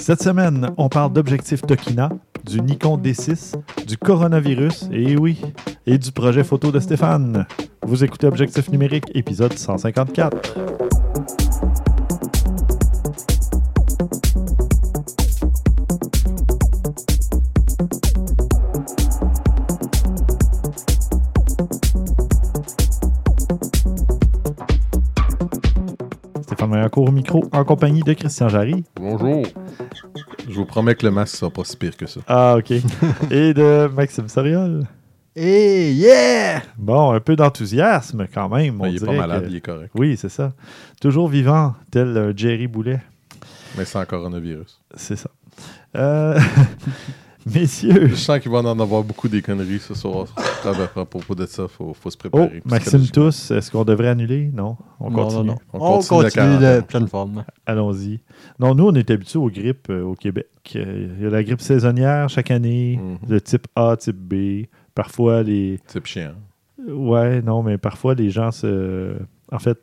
[0.00, 2.08] Cette semaine, on parle d'objectif Tokina,
[2.44, 3.54] du Nikon D6,
[3.86, 5.40] du coronavirus, et oui,
[5.86, 7.46] et du projet photo de Stéphane.
[7.82, 10.54] Vous écoutez Objectif numérique, épisode 154.
[26.40, 28.82] Stéphane Maillancourt au micro, en compagnie de Christian Jarry.
[28.96, 29.44] Bonjour.
[30.60, 32.20] Je vous promets que le masque sera pas si pire que ça.
[32.26, 32.70] Ah, OK.
[33.30, 34.86] et de Maxime Soriol?
[35.34, 36.60] Et yeah!
[36.76, 38.78] Bon, un peu d'enthousiasme quand même.
[38.78, 39.90] On il est pas malade, que- il est correct.
[39.94, 40.52] Oui, c'est ça.
[41.00, 43.00] Toujours vivant, tel un Jerry Boulet.
[43.78, 44.82] Mais sans coronavirus.
[44.96, 45.30] C'est ça.
[45.96, 46.38] Euh,
[47.54, 48.08] Messieurs.
[48.08, 50.26] Je sens qu'il va en avoir beaucoup des conneries ce soir.
[50.64, 52.62] À propos de ça, faut, faut se Oh, préparer.
[52.66, 53.24] Maxime psychologiquement.
[53.30, 54.50] Tous, est-ce qu'on devrait annuler?
[54.52, 55.38] Non, on Non, continue.
[55.40, 55.56] non, non.
[55.72, 57.44] On On continue continue, la de pleine forme.
[57.66, 58.20] Allons-y.
[58.58, 60.48] Non, nous, on est habitués aux grippes euh, au Québec.
[60.76, 63.28] Euh, Il y a la grippe saisonnière chaque année, Mhm.
[63.28, 64.66] de type A, type B.
[64.94, 65.78] Parfois, les.
[65.86, 66.32] C'est chiant.
[66.88, 69.14] Ouais, non, mais parfois, les gens se.
[69.52, 69.78] En fait,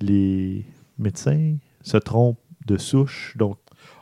[0.00, 0.64] les
[0.98, 3.34] médecins se trompent de souche.
[3.36, 3.58] Donc,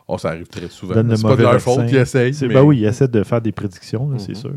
[0.08, 0.94] Oh, ça arrive très souvent.
[0.94, 2.34] C'est pas de leur faute qu'ils essayent.
[2.34, 4.34] c'est- mais ben oui, ils essaient de faire des prédictions, c'est Mhm.
[4.34, 4.52] sûr.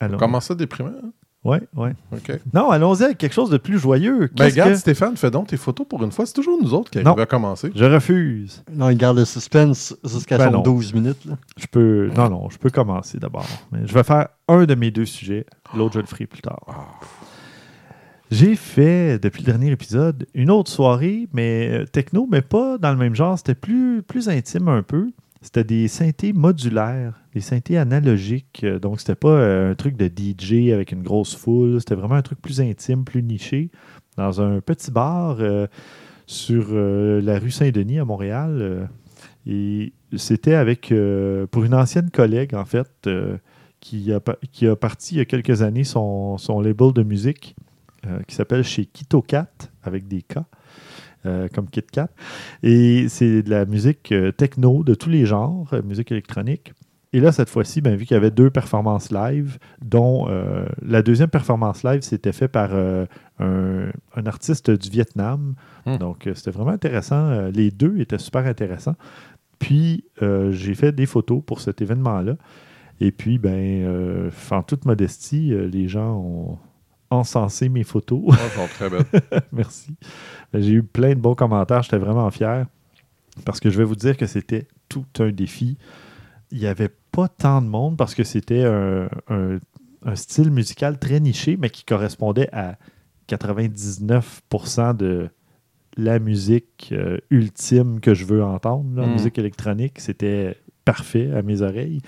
[0.00, 0.90] Alors, Comment ça, déprimant?
[0.90, 1.10] hein?
[1.44, 1.92] Ouais, ouais.
[2.12, 2.32] OK.
[2.52, 4.28] Non, allons-y avec quelque chose de plus joyeux.
[4.36, 6.26] Ben, regarde, que- Stéphane, fais donc tes photos pour une fois.
[6.26, 7.12] C'est toujours nous autres qui Non.
[7.12, 7.70] arrivons à commencer.
[7.74, 8.64] Je refuse.
[8.74, 10.62] Non, il garde le suspense jusqu'à Ben son non.
[10.62, 11.24] 12 minutes.
[11.26, 11.34] là.
[11.56, 12.10] Je peux.
[12.16, 13.46] Non, non, je peux commencer d'abord.
[13.70, 15.46] Mais je vais faire un de mes deux sujets.
[15.76, 16.98] L'autre, je le ferai plus tard.
[18.30, 22.90] J'ai fait, depuis le dernier épisode, une autre soirée, mais euh, techno, mais pas dans
[22.92, 23.38] le même genre.
[23.38, 25.10] C'était plus, plus intime un peu.
[25.40, 28.64] C'était des synthés modulaires, des synthés analogiques.
[28.64, 31.80] Euh, Donc, c'était pas euh, un truc de DJ avec une grosse foule.
[31.80, 33.70] C'était vraiment un truc plus intime, plus niché,
[34.18, 35.38] dans un petit bar
[36.26, 38.90] sur la rue Saint-Denis à Montréal.
[39.46, 40.92] et c'était avec,
[41.50, 43.08] pour une ancienne collègue, en fait,
[43.80, 44.20] qui, a,
[44.52, 47.56] qui a parti il y a quelques années son, son label de musique
[48.06, 49.50] euh, qui s'appelle chez KitoKat,
[49.82, 50.38] avec des K,
[51.26, 52.08] euh, comme KitKat.
[52.62, 56.72] Et c'est de la musique euh, techno de tous les genres, musique électronique.
[57.14, 61.02] Et là, cette fois-ci, ben, vu qu'il y avait deux performances live, dont euh, la
[61.02, 63.06] deuxième performance live, c'était fait par euh,
[63.38, 65.54] un, un artiste du Vietnam.
[65.86, 65.96] Hmm.
[65.96, 67.48] Donc, c'était vraiment intéressant.
[67.48, 68.96] Les deux étaient super intéressants.
[69.58, 72.36] Puis, euh, j'ai fait des photos pour cet événement-là.
[73.00, 76.58] Et puis, ben, en toute modestie, les gens ont
[77.10, 78.20] encensé mes photos.
[78.26, 79.42] Oh, elles sont très belles.
[79.52, 79.94] Merci.
[80.52, 81.82] Ben, J'ai eu plein de bons commentaires.
[81.82, 82.66] J'étais vraiment fier.
[83.44, 85.78] Parce que je vais vous dire que c'était tout un défi.
[86.50, 89.58] Il n'y avait pas tant de monde parce que c'était un, un-
[90.04, 92.76] un style musical très niché, mais qui correspondait à
[93.28, 95.28] 99% de
[95.96, 99.00] la musique euh, ultime que je veux entendre.
[99.00, 99.12] La Mm.
[99.12, 102.00] musique électronique, c'était parfait à mes oreilles.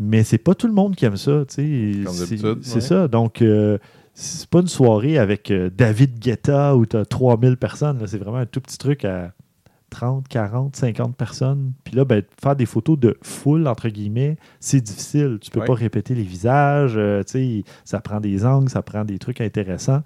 [0.00, 1.44] Mais c'est pas tout le monde qui aime ça.
[1.48, 2.04] tu sais.
[2.04, 2.80] Comme C'est ouais.
[2.80, 3.08] ça.
[3.08, 3.78] Donc, euh,
[4.14, 8.00] c'est pas une soirée avec euh, David Guetta où tu as 3000 personnes.
[8.06, 9.32] C'est vraiment un tout petit truc à
[9.90, 11.72] 30, 40, 50 personnes.
[11.82, 15.38] Puis là, ben, faire des photos de foule, entre guillemets, c'est difficile.
[15.40, 15.66] Tu peux Ouais.
[15.66, 16.94] pas répéter les visages.
[16.96, 20.02] euh, tu sais, ça prend des angles, ça prend des trucs intéressants.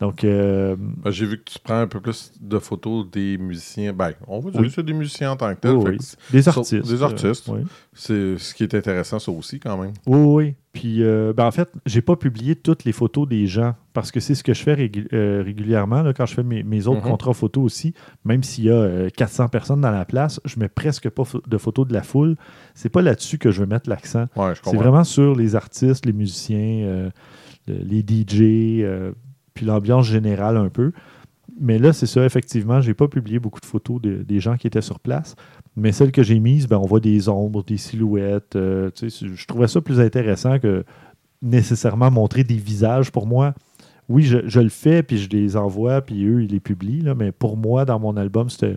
[0.00, 3.92] Donc, euh, Ben, J'ai vu que tu prends un peu plus de photos des musiciens.
[3.92, 4.68] Ben, on va dire Oui.
[4.68, 5.72] que c'est des musiciens en tant que tel.
[5.76, 6.86] oui, que des sur- artistes.
[6.88, 7.48] des euh, artistes.
[7.48, 7.60] oui.
[7.92, 9.92] C'est ce qui est intéressant, ça aussi, quand même.
[10.06, 10.54] Oui, oui.
[10.72, 14.20] Puis, euh, ben, en fait, j'ai pas publié toutes les photos des gens parce que
[14.20, 17.10] c'est ce que je fais euh, régulièrement là, quand je fais mes, mes autres Mhm.
[17.10, 17.92] contrats photos aussi.
[18.24, 21.58] Même s'il y a euh, 400 personnes dans la place, je mets presque pas de
[21.58, 22.36] photos de la foule.
[22.74, 24.26] C'est pas là-dessus que je veux mettre l'accent.
[24.36, 27.10] Ouais, C'est vraiment sur les artistes, les musiciens, euh,
[27.66, 29.12] le- les DJ, euh,
[29.54, 30.92] puis l'ambiance générale un peu.
[31.60, 34.66] Mais là, c'est ça, effectivement, j'ai pas publié beaucoup de photos de- des gens qui
[34.66, 35.34] étaient sur place.
[35.76, 38.56] Mais celles que j'ai mises, ben, on voit des ombres, des silhouettes.
[38.56, 40.84] euh, tu sais, je trouvais ça plus intéressant que
[41.42, 43.54] nécessairement montrer des visages pour moi.
[44.08, 47.02] Oui, je, je le fais, puis je les envoie, puis eux, ils les publient.
[47.02, 48.76] là, mais pour moi, dans mon album, c'était,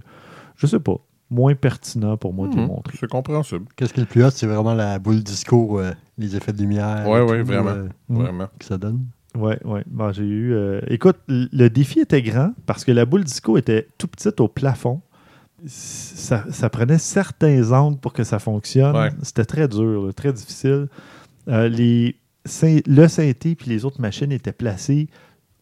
[0.55, 0.95] je sais pas,
[1.29, 2.97] moins pertinent pour moi de les Mhm, montrer.
[2.99, 3.65] C'est compréhensible.
[3.75, 6.59] Qu'est-ce qui est le plus hot, c'est vraiment la boule disco, euh, les effets de
[6.61, 7.07] lumière.
[7.09, 7.69] Ouais, tout, vraiment.
[7.71, 7.87] euh.
[8.09, 8.47] Vraiment.
[8.59, 9.05] que ça donne?
[9.35, 9.79] Oui, oui.
[9.87, 10.53] Bon, j'ai eu.
[10.53, 14.47] euh, Écoute, le défi était grand parce que la boule disco était tout petite au
[14.47, 15.01] plafond.
[15.65, 18.95] Ça, ça prenait certains angles pour que ça fonctionne.
[18.95, 19.09] Ouais.
[19.21, 20.87] C'était très dur, là, très difficile.
[21.47, 22.15] Euh, les,
[22.85, 25.07] le synthé puis les autres machines étaient placées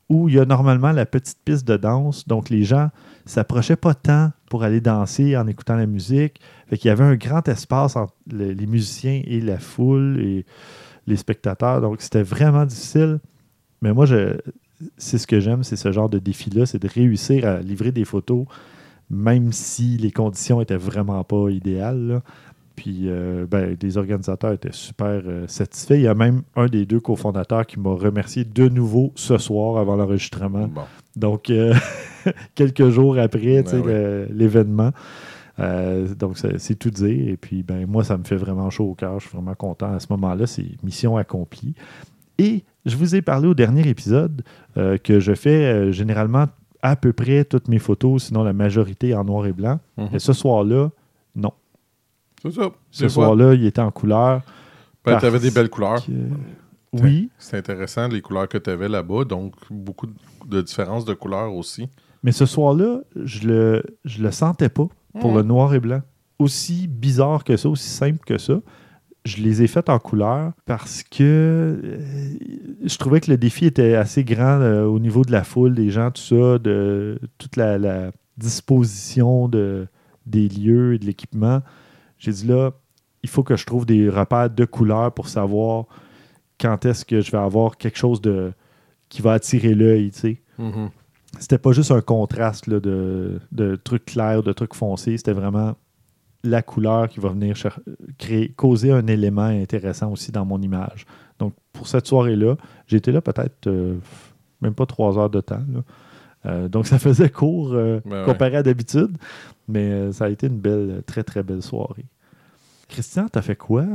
[0.10, 2.28] où il y a normalement la petite piste de danse.
[2.28, 2.90] Donc, les gens
[3.26, 6.42] s'approchaient pas tant pour aller danser en écoutant la musique.
[6.68, 10.46] Fait qu'il y avait un grand espace entre le- les musiciens et la foule et
[11.08, 11.80] les spectateurs.
[11.80, 13.20] Donc, c'était vraiment difficile.
[13.82, 14.38] Mais moi, je,
[14.98, 18.06] c'est ce que j'aime, c'est ce genre de défi-là, c'est de réussir à livrer des
[18.06, 18.46] photos
[19.12, 22.08] même si les conditions étaient vraiment pas idéales.
[22.08, 22.22] là.
[22.78, 25.96] Puis euh, ben, les organisateurs étaient super euh, satisfaits.
[25.96, 29.78] Il y a même un des deux cofondateurs qui m'a remercié de nouveau ce soir
[29.78, 30.68] avant l'enregistrement.
[30.68, 30.82] Bon.
[31.18, 31.76] Donc, euh,
[32.56, 34.92] quelques jours après Ben l'événement.
[36.18, 37.28] Donc, c'est c'est tout dire.
[37.28, 39.20] Et puis, ben, moi, ça me fait vraiment chaud au cœur.
[39.20, 39.94] Je suis vraiment content.
[39.94, 41.76] À ce moment-là, c'est mission accomplie.
[42.40, 44.42] Et je vous ai parlé au dernier épisode
[44.78, 46.46] euh, que je fais euh, généralement
[46.82, 49.80] à peu près toutes mes photos, sinon la majorité en noir et blanc.
[49.98, 50.10] Mhm.
[50.14, 50.90] Et ce soir-là,
[51.36, 51.54] non.
[52.42, 52.72] C'est ça.
[52.90, 54.42] Ce soir-là, il était en couleur.
[55.06, 56.04] ben, t'avais parce des belles couleurs.
[56.06, 56.12] que-
[57.02, 59.24] Oui, C'est intéressant, les couleurs que tu avais là-bas.
[59.26, 60.08] Donc, beaucoup
[60.48, 61.88] de, différences de couleurs aussi.
[62.24, 64.88] mais ce soir-là, je le, je le sentais pas
[65.20, 65.38] pour Mhm.
[65.38, 66.02] le noir et blanc.
[66.40, 68.60] Aussi bizarre que ça, aussi simple que ça.
[69.24, 72.00] Je les ai faites en couleur parce que euh,
[72.84, 75.90] je trouvais que le défi était assez grand euh, au niveau de la foule, des
[75.90, 79.88] gens, tout ça, de toute la, la disposition de,
[80.26, 81.62] des lieux et de l'équipement.
[82.18, 82.72] J'ai dit là,
[83.24, 85.86] il faut que je trouve des repères de couleurs pour savoir
[86.60, 88.54] quand est-ce que je vais avoir quelque chose de
[89.10, 90.90] qui va attirer l'œil, tu sais Mhm.
[91.40, 95.18] c'était pas juste un contraste là, de, de trucs clairs, de trucs foncés.
[95.18, 95.76] C'était vraiment
[96.44, 97.56] la couleur qui va venir
[98.18, 101.06] créer, causer un élément intéressant aussi dans mon image.
[101.42, 102.56] Donc, pour cette soirée-là,
[102.88, 103.96] j'ai été là peut-être euh,
[104.62, 105.64] même pas trois heures de temps.
[105.74, 105.82] là.
[106.46, 108.26] Euh, donc, ça faisait court euh, Ben ouais.
[108.26, 109.18] comparé à d'habitude,
[109.68, 112.06] mais ça a été une belle, très, très belle soirée.
[112.90, 113.86] Christian, t'as fait quoi?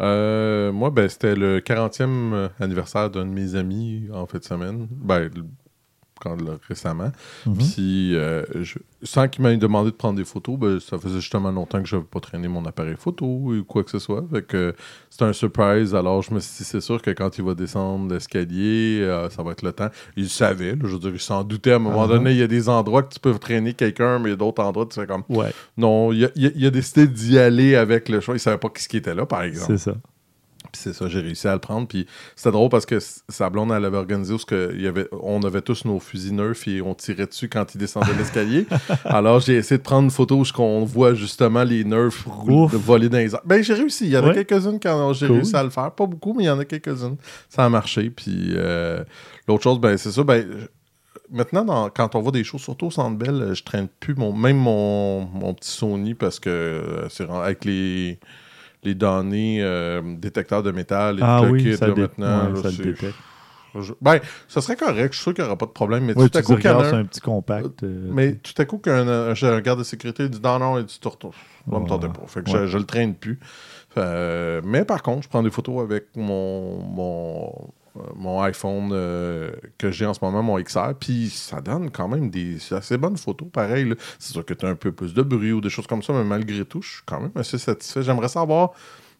[0.00, 4.44] Euh, moi, ben, c'était le 40e euh, anniversaire d'un de mes amis en fin de
[4.44, 4.86] semaine.
[4.90, 5.44] Ben, le-
[6.20, 6.36] quand,
[6.68, 7.12] récemment.
[7.46, 7.54] Mhm.
[7.58, 11.50] Puis, euh, je- sans qu'il m'ait demandé de prendre des photos, ben, ça faisait justement
[11.50, 14.24] longtemps que je n'avais pas traîné mon appareil photo ou quoi que ce soit.
[14.32, 14.74] Fait que
[15.10, 15.94] c'était un surprise.
[15.94, 19.42] Alors, je me suis dit, c'est sûr que quand il va descendre l'escalier, euh, ça
[19.42, 19.88] va être le temps.
[20.16, 21.72] Il savait, là, je veux dire, il s'en doutait.
[21.72, 22.08] À un moment Ah.
[22.08, 24.36] donné, il y a des endroits que tu peux traîner quelqu'un, mais il y a
[24.36, 25.22] d'autres endroits, tu fais comme.
[25.28, 28.34] Ouais, Non, il a, il a- il a décidé d'y aller avec le choix.
[28.34, 29.76] Il savait pas qui était là, par exemple.
[29.78, 29.96] c'est ça.
[30.76, 31.88] Puis c'est ça, j'ai réussi à le prendre.
[31.88, 34.86] Puis c'était drôle parce que sa blonde, elle avait organisé où ce que il y
[34.86, 38.66] avait, on avait tous nos fusils neufs et on tirait dessus quand il descendait l'escalier.
[39.04, 43.18] Alors j'ai essayé de prendre une photo où qu'on voit justement les nerfs voler dans
[43.18, 43.40] les airs.
[43.44, 44.04] Ben j'ai réussi.
[44.06, 44.44] Il y en a Ouais.
[44.44, 45.36] quelques-unes quand j'ai Cool.
[45.36, 45.90] réussi à le faire.
[45.92, 47.16] Pas beaucoup, mais il y en a quelques-unes.
[47.48, 48.10] Ça a marché.
[48.10, 49.02] Puis euh,
[49.48, 50.46] l'autre chose, ben c'est ça, ben.
[51.28, 54.32] Maintenant, dans- quand on voit des choses, surtout au Centre Bell, je traîne plus mon,
[54.32, 57.08] même mon, mon petit Sony parce que euh,
[57.42, 58.20] avec les,
[58.86, 62.46] les données euh, détecteurs de métal et Ah oui, kit, ça, là, dé- maintenant.
[62.48, 63.14] ouais, là, ça le c'est- détecte.
[63.78, 65.12] je- Ben, ça serait correct.
[65.12, 66.04] Je suis sûr qu'il n'y aura pas de problème.
[66.04, 67.82] Mais Oui, tout à tu coup, c'est un- petit compact.
[67.82, 70.80] euh, mais tout à coup, qu'un euh, j'ai un garde de sécurité dit non, non,
[70.80, 71.34] dit tu retournes.
[71.70, 72.22] Ça me tentait pas.
[72.26, 72.58] Fait que Ouais.
[72.62, 73.38] je, je le traîne plus.
[73.98, 77.50] Euh, mais par contre, je prends des photos avec mon, mon, euh,
[78.14, 82.30] mon iPhone euh, que j'ai en ce moment, mon XR, puis ça donne quand même
[82.30, 83.94] des assez bonnes photos, pareil.
[84.18, 86.12] C'est sûr que tu as un peu plus de bruit ou des choses comme ça,
[86.12, 88.02] mais malgré tout, je suis quand même assez satisfait.
[88.02, 88.72] J'aimerais savoir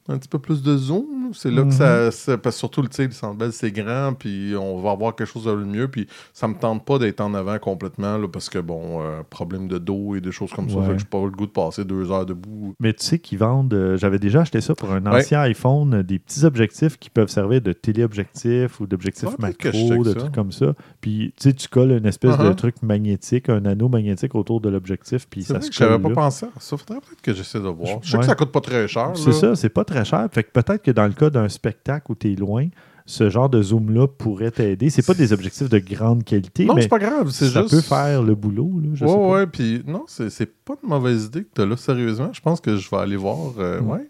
[0.08, 1.30] un petit peu plus de zoom.
[1.32, 1.68] C'est là Mhm.
[1.70, 5.14] que ça, ça- Parce que surtout, sais, le Centre c'est grand, puis on va avoir
[5.16, 8.48] quelque chose de mieux, puis ça me tente pas d'être en avant complètement, là, parce
[8.48, 10.86] que, bon, euh, problème de dos et des choses comme ça, Ouais.
[10.86, 12.74] fait que j'ai pas le goût de passer deux heures debout.
[12.78, 15.20] Mais tu sais qu'ils vendent, euh, j'avais déjà acheté ça pour un Ouais.
[15.20, 20.04] ancien iPhone, des petits objectifs qui peuvent servir de téléobjectif ou d'objectif Ah, je macro,
[20.04, 20.18] de ça.
[20.20, 20.74] trucs comme ça.
[21.00, 22.54] Puis tu sais, tu colles une espèce de Uh-huh.
[22.54, 26.14] truc magnétique, un anneau magnétique autour de l'objectif, puis ça vrai se que j'avais colle
[26.14, 26.76] pas pensé à ça.
[26.76, 27.98] Faudrait peut-être que j'essaie de voir.
[28.02, 28.20] Je sais Ouais.
[28.20, 29.10] que ça coûte pas très cher.
[29.14, 30.26] C'est ça, c'est pas très cher.
[30.32, 32.66] Fait que peut-être que dans le cas d'un spectacle où tu es loin,
[33.08, 34.90] ce genre de zoom-là pourrait t'aider.
[34.90, 37.30] C'est pas des objectifs de grande qualité, Non, c'est pas grave.
[37.30, 37.74] C'est ça juste.
[37.74, 38.80] peut faire le boulot.
[38.82, 39.28] Là, je sais ouais, pas.
[39.30, 42.30] ouais, puis non, c'est pas une mauvaise idée que tu là, sérieusement.
[42.32, 43.54] Je pense que je vais aller voir.
[43.58, 43.90] euh, Mm.
[43.90, 44.08] Ouais,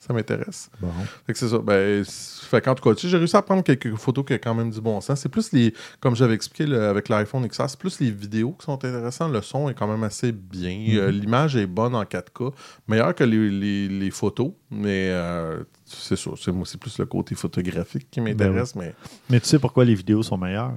[0.00, 0.70] ça m'intéresse.
[0.80, 0.88] Bon.
[1.26, 1.58] Fait que c'est ça.
[1.58, 4.54] Ben, c'est- fait qu'en tout cas, j'ai réussi à prendre quelques photos qui ont quand
[4.54, 5.20] même du bon sens.
[5.20, 8.64] C'est plus les, comme j'avais expliqué le- avec l'iPhone XR, c'est plus les vidéos qui
[8.64, 9.30] sont intéressantes.
[9.32, 10.96] Le son est quand même assez bien.
[10.96, 12.52] Euh, L'image est bonne en 4K,
[12.88, 16.30] meilleure que les, les- les photos, mais euh, c'est ça.
[16.40, 18.94] C'est, moi, c'est plus le côté photographique qui m'intéresse, mais
[19.28, 20.72] Mais tu sais pourquoi les vidéos sont meilleures?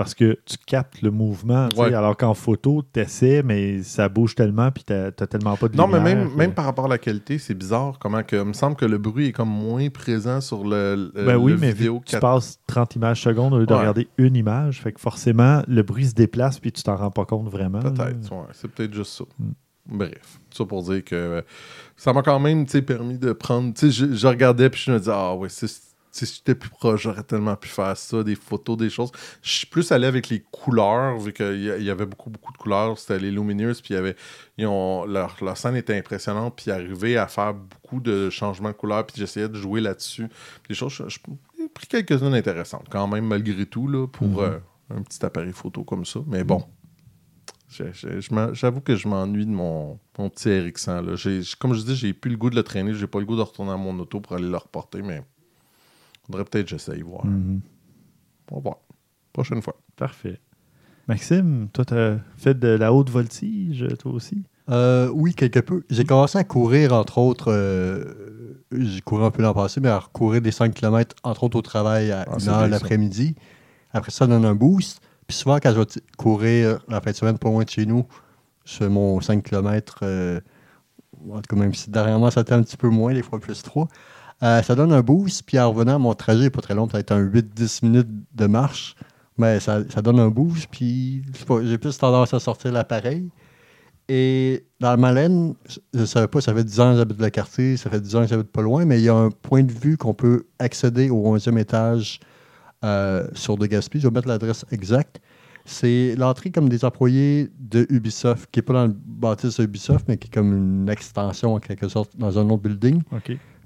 [0.00, 1.92] Parce que tu captes le mouvement, Ouais.
[1.92, 5.76] alors qu'en photo, tu essaies, mais ça bouge tellement, puis tu n'as tellement pas de
[5.76, 8.36] Non, mais même, même par rapport à la qualité, c'est bizarre comment que.
[8.36, 11.52] Il me semble que le bruit est comme moins présent sur le, le- Ben oui,
[11.52, 12.20] le mais vidéo vu que tu 4K.
[12.20, 13.80] passes 30 images secondes au lieu de Ouais.
[13.80, 17.26] regarder une image, fait que forcément, le bruit se déplace, puis tu t'en rends pas
[17.26, 17.80] compte vraiment.
[17.80, 18.46] Peut-être, ouais.
[18.52, 19.24] C'est peut-être juste ça.
[19.38, 19.50] Mm.
[19.92, 21.44] Bref, tout ça pour dire que
[21.96, 23.72] ça m'a quand même permis de prendre.
[23.80, 25.66] Je, je regardais puis je me disais, ah ouais, si,
[26.12, 29.10] si j'étais plus proche, j'aurais tellement pu faire ça, des photos, des choses.
[29.42, 32.98] Je suis plus allé avec les couleurs, vu qu'il y, avait beaucoup, beaucoup de couleurs.
[32.98, 34.16] C'était les Luminous, puis il y avait,
[34.58, 38.74] ils ont, leur, leur scène était impressionnante, puis arriver à faire beaucoup de changements de
[38.74, 40.28] couleurs, puis j'essayais de jouer là-dessus.
[40.68, 44.38] Des choses, j'ai pris quelques-unes intéressantes, quand même, malgré tout, là, pour Mhm.
[44.40, 44.58] euh,
[44.96, 46.20] un petit appareil photo comme ça.
[46.26, 46.64] Mais bon.
[47.68, 51.02] j'avoue que je m'ennuie de mon, mon petit RX100.
[51.06, 51.14] Là.
[51.16, 52.94] J'ai- j- comme je dis, j'ai plus le goût de le traîner.
[52.94, 55.22] J'ai pas le goût de retourner à mon auto pour aller le reporter, mais
[56.30, 57.24] faudrait peut-être que j'essaye voir.
[57.26, 57.60] Mhm.
[58.50, 58.76] On va voir.
[59.32, 59.76] Prochaine fois.
[59.96, 60.38] Parfait.
[61.08, 64.44] Maxime, toi, tu as fait de la haute voltige, toi aussi?
[64.68, 65.82] Euh, oui, quelque peu.
[65.90, 67.50] J'ai commencé à courir, entre autres.
[67.52, 71.58] euh, j'ai couru un peu l'an passé, mais à courir des 5 km, entre autres
[71.58, 72.68] au travail à Ah, 1 c'est heure bien, ça.
[72.68, 73.34] l'après-midi.
[73.92, 75.00] Après ça, donne un boost.
[75.26, 78.06] Puis souvent, quand je vais courir la fin de semaine pas loin de chez nous,
[78.64, 80.04] fais mon 5 km.
[80.04, 83.62] en tout cas, même si dernièrement, ça était un petit peu moins, des fois plus
[83.62, 83.88] 3.
[84.40, 85.42] Ça donne un boost.
[85.44, 88.94] Puis en revenant, mon trajet n'est pas très long, peut-être un 8-10 minutes de marche.
[89.38, 90.68] Mais ça, ça donne un boost.
[90.70, 91.22] Puis
[91.64, 93.30] j'ai plus tendance à sortir l'appareil.
[94.12, 95.54] Et dans le Malène,
[95.94, 98.16] je ne savais pas, ça fait 10 ans que j'habite le quartier, ça fait 10
[98.16, 100.46] ans que j'habite pas loin, mais il y a un point de vue qu'on peut
[100.58, 102.18] accéder au 11e étage
[102.84, 104.00] euh, sur de Gaspé.
[104.00, 105.20] Je vais mettre l'adresse exacte.
[105.64, 110.08] C'est l'entrée comme des employés de Ubisoft, qui n'est pas dans le bâtisse de Ubisoft,
[110.08, 113.02] mais qui est comme une extension en quelque sorte dans un autre building.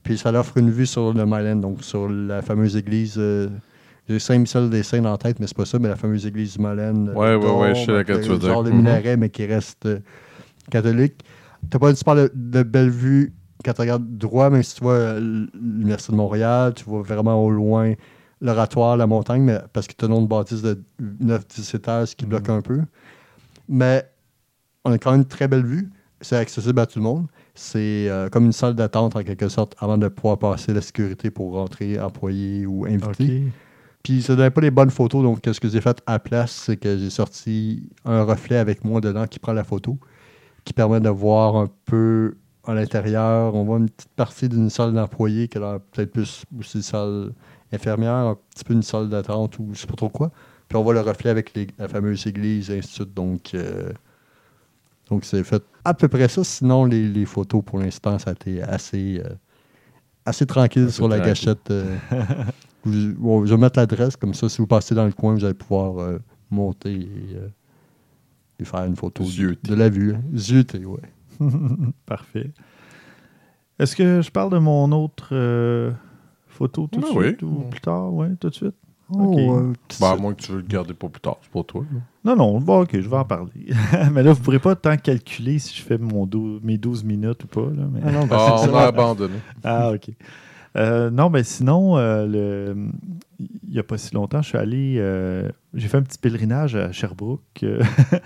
[0.04, 3.14] Puis ça offre une vue sur le Myland, donc sur la fameuse église.
[3.18, 3.48] euh,
[4.08, 6.62] J'ai Saint-Michel des Saints en tête, mais c'est pas ça, mais la fameuse église du
[6.62, 7.08] Myland.
[7.08, 8.48] euh, Ouais, ouais, ouais, je sais laquelle tu veux dire.
[8.50, 8.76] Genre de Mhm.
[8.76, 9.98] minaret, mais qui reste euh,
[10.70, 11.24] catholique.
[11.70, 13.32] T'as pas une super de, de belle vue
[13.64, 17.42] quand tu regardes droit, même si tu vois euh, l'Université de Montréal, tu vois vraiment
[17.42, 17.94] au loin
[18.42, 22.24] l'oratoire, la montagne, mais parce que tu as une autre bâtisse de 9-10 étages qui
[22.26, 22.28] Mhm.
[22.30, 22.80] bloque un peu.
[23.70, 24.04] Mais
[24.84, 25.88] on a quand même une très belle vue.
[26.20, 27.26] C'est accessible à tout le monde.
[27.54, 31.30] C'est euh, comme une salle d'attente en quelque sorte avant de pouvoir passer la sécurité
[31.30, 33.44] pour rentrer employé ou invité.
[34.02, 36.50] Puis ça donnait pas les bonnes photos, donc ce que j'ai fait à la place,
[36.52, 39.98] c'est que j'ai sorti un reflet avec moi dedans qui prend la photo,
[40.64, 43.54] qui permet de voir un peu à l'intérieur.
[43.54, 47.32] On voit une petite partie d'une salle d'employés qui a peut-être plus aussi une salle
[47.72, 50.32] infirmière, un petit peu une salle d'attente ou je sais pas trop quoi.
[50.68, 53.14] Puis on voit le reflet avec les- la fameuse église et ainsi de suite.
[53.14, 53.92] Donc, euh,
[55.10, 56.42] donc c'est fait à peu près ça.
[56.44, 59.34] Sinon, les, les photos pour l'instant, ça a été assez, euh,
[60.24, 61.30] assez tranquille sur la tranquille.
[61.32, 61.70] gâchette.
[61.70, 61.98] euh,
[62.84, 65.44] vous- bon, je vais mettre l'adresse, comme ça, si vous passez dans le coin, vous
[65.44, 66.18] allez pouvoir euh,
[66.50, 67.48] monter et, euh,
[68.60, 70.14] et faire une photo de, la vue.
[70.14, 70.22] hein.
[70.34, 71.00] Zioter, ouais.
[72.06, 72.52] Parfait.
[73.78, 75.90] Est-ce que je parle de mon autre euh,
[76.46, 77.26] photo tout de Ah oui.
[77.26, 78.12] suite ou plus tard?
[78.14, 78.74] Oui, tout de suite.
[79.10, 81.66] Oh, euh, Bah, à moins que tu veux le garder pour plus tard, c'est pour
[81.66, 81.82] toi.
[81.92, 81.98] là.
[82.24, 83.50] Non, non, bon, ok, je vais en parler.
[84.12, 87.04] mais là, vous ne pourrez pas tant calculer si je fais mon dou- mes 12
[87.04, 87.60] minutes ou pas.
[87.66, 88.00] Là, mais...
[88.04, 89.34] Ah non, Ah, parce que on ça- a abandonné.
[89.62, 90.10] Ah, OK.
[90.76, 92.76] Euh, non, mais sinon, euh, le-
[93.38, 94.96] il n'y a pas si longtemps, je suis allé.
[94.98, 97.64] euh, j'ai fait un petit pèlerinage à Sherbrooke.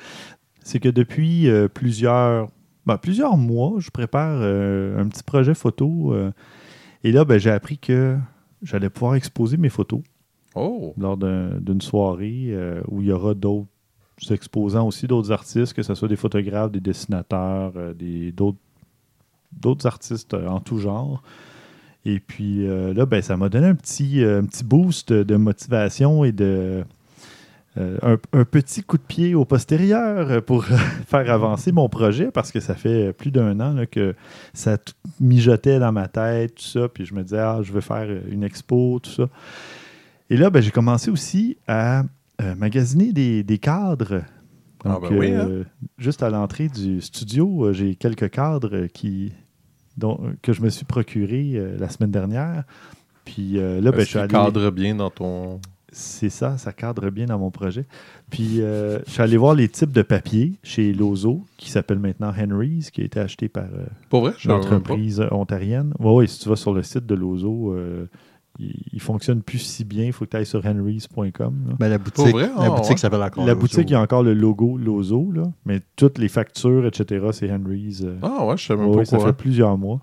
[0.63, 2.49] C'est que depuis euh, plusieurs,
[2.87, 6.13] ben, plusieurs mois, je prépare euh, un petit projet photo.
[6.15, 6.31] euh,
[7.05, 8.17] et là, ben, j'ai appris que
[8.63, 10.01] j'allais pouvoir exposer mes photos
[10.55, 10.95] Oh!
[10.99, 13.67] lors d'un- d'une soirée euh, où il y aura d'autres
[14.31, 17.95] exposants aussi, d'autres artistes, que ce soit des photographes, des dessinateurs, euh,
[19.53, 21.23] d'autres artistes euh, en tout genre.
[22.05, 24.25] Et puis là, ben, ça m'a donné un petit,
[24.65, 26.83] boost de motivation et de
[27.77, 30.65] un, petit coup de pied au postérieur pour
[31.07, 34.15] faire avancer mon projet parce que ça fait plus d'un an que
[34.55, 34.79] ça
[35.21, 36.89] mijotait dans ma tête, tout ça.
[36.89, 39.29] Puis je me disais, ah, je veux faire une expo, tout ça.
[40.31, 42.05] Et là, ben, j'ai commencé aussi à
[42.41, 44.23] euh, magasiner des, des cadres.
[44.85, 45.49] Ah, ben oui, hein?
[45.49, 45.65] euh,
[45.97, 49.33] juste à l'entrée du studio, euh, j'ai quelques cadres qui,
[49.97, 52.65] dont, que je me suis procuré la semaine dernière.
[53.25, 54.29] Puis là, ben, je suis allé.
[54.29, 55.61] cadre bien dans ton.
[55.91, 57.87] C'est ça, ça cadre bien dans mon projet.
[58.31, 62.33] Puis euh, je suis allé voir les types de papier chez Lozo, qui s'appelle maintenant
[62.37, 65.95] Henry's, qui a été acheté par euh, l'entreprise ontarienne.
[65.99, 68.07] Oui, ouais, si tu vas sur le site de Lozo, euh,
[68.59, 70.05] il, fonctionne plus si bien.
[70.05, 71.55] Il faut que tu ailles sur henrys.com.
[71.79, 72.49] Ben, la boutique, vrai?
[72.57, 72.97] la Ah, boutique ouais.
[72.97, 73.61] s'appelle encore La Lozo.
[73.61, 77.51] boutique, il y a encore le logo Lozo, là, mais toutes les factures, etc., c'est
[77.53, 78.03] Henry's.
[78.05, 78.17] euh.
[78.23, 80.01] Ah ouais, je savais même Ouais, pas ça fait plusieurs mois.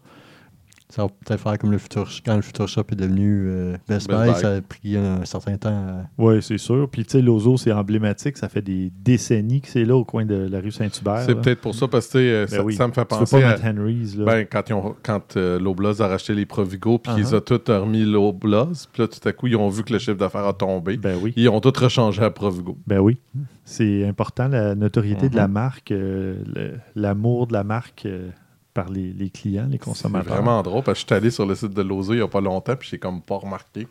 [0.88, 4.08] Ça va peut-être faire comme le futur, quand le Future Shop est devenu euh, Best,
[4.08, 4.40] Best Buy, Buy.
[4.40, 5.70] ça a pris un certain temps.
[5.70, 6.88] à- Oui, c'est sûr.
[6.90, 8.38] Puis, tu sais, Lozo, c'est emblématique.
[8.38, 11.24] Ça fait des décennies que c'est là, au coin de la rue Saint-Hubert.
[11.26, 12.76] C'est peut-être pour ça, parce que tu euh, Ben ça, oui.
[12.76, 13.72] ça me fait Tu penser pas à.
[13.72, 14.26] Henry's, là.
[14.26, 17.20] Ben, quand, ils ont, quand euh, Loblaws a racheté les Provigo, puis Uh-huh.
[17.20, 19.98] ils ont tout remis Loblaws, puis là, tout à coup, ils ont vu que le
[20.00, 20.98] chiffre d'affaires a tombé.
[20.98, 21.34] Ben oui.
[21.36, 22.78] Ils ont tout rechangé à Provigo.
[22.86, 23.18] Ben oui.
[23.64, 25.54] C'est important, la notoriété de la Mhm.
[25.54, 28.30] marque, euh, le- l'amour de la marque euh,
[28.76, 30.36] par les, les clients, les C'est consommateurs.
[30.36, 32.28] vraiment drôle, parce que je suis allé sur le site de Lozo il n'y a
[32.28, 33.88] pas longtemps, puis j'ai comme pas remarqué.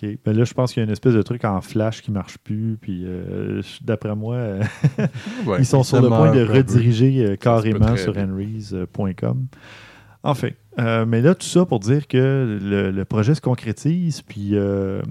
[0.00, 0.08] OK.
[0.24, 2.38] Ben là, je pense qu'il y a une espèce de truc en flash qui marche
[2.38, 2.78] plus.
[2.80, 4.62] Puis, euh, d'après moi, euh,
[5.46, 5.56] Ouais.
[5.58, 9.46] ils sont sur le point de rediriger euh, carrément sur henrys.com.
[10.22, 14.50] Enfin, euh, mais là, tout ça pour dire que le, le projet se concrétise, puis
[14.50, 15.02] que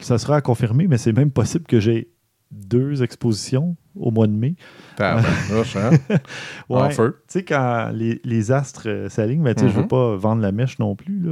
[0.00, 2.10] ça sera à confirmer, mais c'est même possible que j'ai
[2.50, 4.54] deux expositions au mois de mai.
[4.98, 5.20] Hein?
[6.68, 7.18] En feu.
[7.28, 9.88] Tu sais, quand les, les astres euh, s'alignent, mais tu sais, je veux Mhm.
[9.88, 11.20] pas vendre la mèche non plus.
[11.20, 11.30] Là,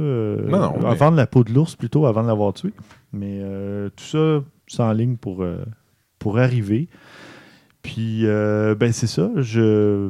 [0.49, 2.71] Non, non, euh, mais- Vendre la peau de l'ours plutôt avant de l'avoir tué.
[3.11, 5.63] Mais euh, tout ça, c'est en ligne pour, euh,
[6.19, 6.87] pour arriver.
[7.81, 9.29] Puis, euh, ben c'est ça.
[9.37, 10.09] Je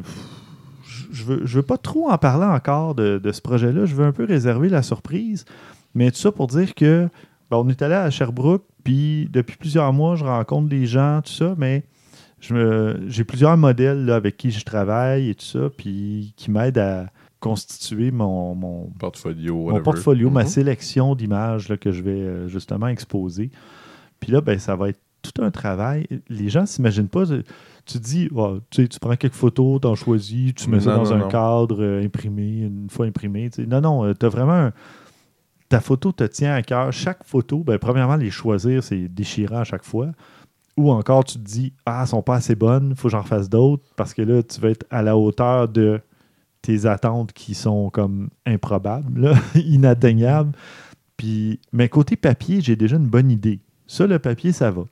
[1.12, 3.86] je veux, je veux pas trop en parler encore de, de ce projet-là.
[3.86, 5.46] Je veux un peu réserver la surprise.
[5.96, 7.08] Mais tout ça pour dire que
[7.52, 11.32] ben, on est allé à Sherbrooke, puis depuis plusieurs mois, je rencontre des gens, tout
[11.32, 11.84] ça, mais
[13.08, 17.06] j'ai plusieurs modèles là, avec qui je travaille et tout ça, puis qui m'aident à
[17.40, 20.48] constituer mon, mon, Portfolio, mon portfolio, ma Mhm.
[20.50, 23.50] sélection d'images que je vais euh, justement exposer.
[24.20, 26.06] Puis là, ben, ça va être tout un travail.
[26.30, 27.30] Les gens ne s'imaginent pas.
[27.32, 27.44] euh,
[27.86, 30.96] Tu dis, oh, tu, sais, tu prends quelques photos, tu en choisis, tu mets ça
[30.96, 31.28] dans non, un non.
[31.28, 33.50] cadre euh, imprimé, une fois imprimé.
[33.50, 33.68] tu sais.
[33.68, 34.54] Non, non, tu as vraiment.
[34.54, 34.74] un-
[35.68, 36.94] ta photo te tient à cœur.
[36.94, 40.12] Chaque photo, ben, premièrement, les choisir, c'est déchirant à chaque fois.
[40.78, 43.24] Ou encore, tu te dis, ah, elles sont pas assez bonnes, il faut que j'en
[43.24, 46.02] fasse d'autres, parce que là, tu vas être à la hauteur de
[46.64, 50.54] tes attentes qui sont comme improbables, là, inatteignables.
[51.18, 53.60] Puis, mais côté papier, j'ai déjà une bonne idée.
[53.86, 54.84] Ça, le papier, ça va.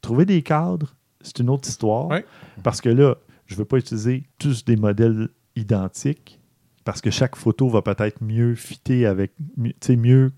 [0.00, 2.08] Trouver des cadres, c'est une autre histoire.
[2.08, 2.24] Ouais.
[2.62, 3.14] Parce que là,
[3.46, 6.40] je ne veux pas utiliser tous des modèles identiques,
[6.84, 10.32] parce que chaque photo va peut-être mieux fitter avec, mi- tu sais, mieux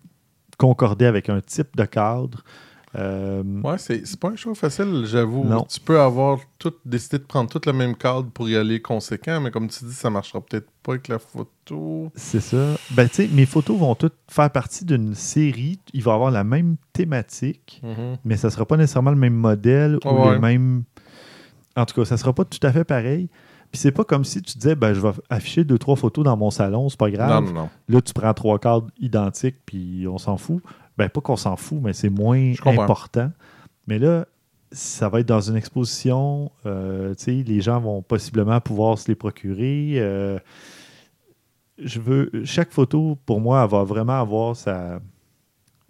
[0.59, 2.45] concorder avec un type de cadre.
[2.97, 5.45] Euh, Ouais, c'est pas un choix facile, j'avoue.
[5.69, 9.41] Tu peux avoir tout, décidé de prendre tout le même cadre pour y aller conséquent,
[9.41, 12.11] mais comme tu dis, ça marchera peut-être pas avec la photo.
[12.15, 12.77] C'est ça.
[12.93, 15.79] Ben, tu sais, mes photos vont toutes faire partie d'une série.
[15.93, 17.83] Il va avoir la même thématique,
[18.25, 20.33] mais ça sera pas nécessairement le même modèle ou Ouais.
[20.35, 20.85] les mêmes.
[21.77, 23.29] En tout cas, ça sera pas tout à fait pareil.
[23.73, 26.37] Puis c'est pas comme si tu disais, ben, je vais afficher deux, trois photos dans
[26.37, 27.45] mon salon, c'est pas grave.
[27.45, 27.69] Non, non, non.
[27.89, 30.63] Là, tu prends trois cadres identiques, puis on s'en fout.
[30.97, 33.31] Ben, pas qu'on s'en fout, mais c'est moins important.
[33.87, 34.27] Mais là,
[34.73, 36.51] ça va être dans une exposition.
[36.65, 39.95] euh, tu sais, les gens vont possiblement pouvoir se les procurer.
[39.97, 40.39] euh,
[41.79, 42.31] je veux.
[42.45, 45.01] Chaque photo, pour moi, elle va vraiment avoir sa,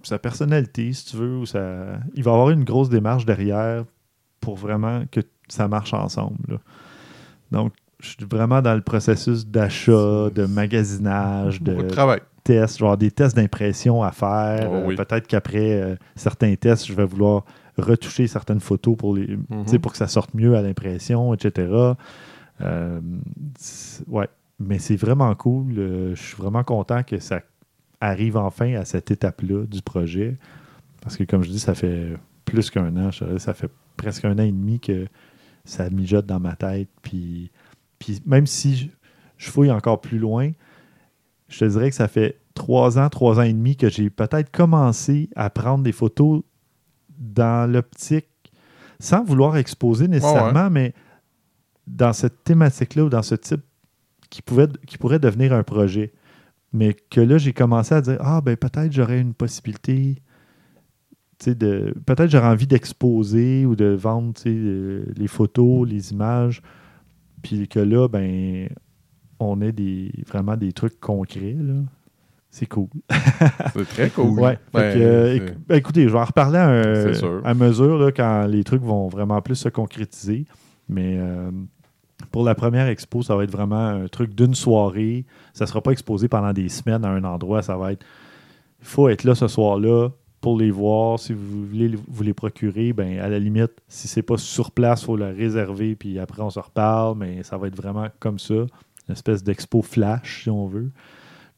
[0.03, 1.39] sa personnalité, si tu veux.
[1.39, 3.85] Ou sa, il va y avoir une grosse démarche derrière
[4.41, 6.39] pour vraiment que ça marche ensemble.
[6.49, 6.59] là.
[7.53, 7.73] Donc,
[8.07, 12.21] je suis vraiment dans le processus d'achat, de magasinage, de de travail.
[12.45, 14.69] tests, genre des tests d'impression à faire.
[14.71, 14.97] Oh Euh.
[14.97, 17.45] Peut-être qu'après euh, certains tests, je vais vouloir
[17.77, 19.79] retoucher certaines photos pour, les, Mhm.
[19.81, 21.69] pour que ça sorte mieux à l'impression, etc.
[22.63, 23.01] Euh,
[24.09, 25.75] ouais, mais c'est vraiment cool.
[25.75, 27.41] Je suis vraiment content que ça
[28.01, 30.37] arrive enfin à cette étape-là du projet.
[31.03, 32.15] Parce que, comme je dis, ça fait
[32.45, 33.11] plus qu'un an.
[33.11, 35.07] je dirais, Ça fait presque un an et demi que
[35.65, 36.89] ça mijote dans ma tête.
[37.03, 37.51] Puis,
[37.99, 38.87] puis même si je,
[39.37, 40.51] je fouille encore plus loin,
[41.49, 44.51] je te dirais que ça fait trois ans, trois ans et demi que j'ai peut-être
[44.51, 46.43] commencé à prendre des photos
[47.19, 48.29] dans l'optique,
[48.99, 50.95] sans vouloir exposer nécessairement, mais
[51.87, 53.63] dans cette thématique-là ou dans ce type
[54.31, 56.13] qui, pouvait, qui pourrait devenir un projet.
[56.73, 60.17] Mais que là, j'ai commencé à dire Ah, ben peut-être j'aurais une possibilité.
[61.47, 66.63] De, peut-être j'aurais envie d'exposer ou de vendre euh, les photos, les images.
[67.43, 68.69] Puis que là, ben,
[69.39, 71.57] on ait des, vraiment des trucs concrets.
[71.59, 71.75] là.
[72.51, 72.89] C'est cool.
[73.75, 74.41] C'est très cool.
[74.41, 74.59] Ouais.
[74.73, 76.59] Ben, que, euh, ben, écoutez, je vais en reparler
[77.45, 80.47] à mesure là, quand les trucs vont vraiment plus se concrétiser.
[80.89, 81.51] Mais euh,
[82.31, 85.27] pour la première expo, ça va être vraiment un truc d'une soirée.
[85.53, 87.63] Ça ne sera pas exposé pendant des semaines à un endroit.
[87.63, 88.07] Ça va être.
[88.81, 91.19] Il faut être là ce soir-là pour les voir.
[91.19, 95.03] Si vous voulez vous les procurer, ben, à la limite, si c'est pas sur place,
[95.03, 95.97] il faut la réserver.
[95.97, 97.17] Puis après, on se reparle.
[97.19, 98.55] Mais ça va être vraiment comme ça.
[98.55, 100.91] Une espèce d'expo flash, si on veut.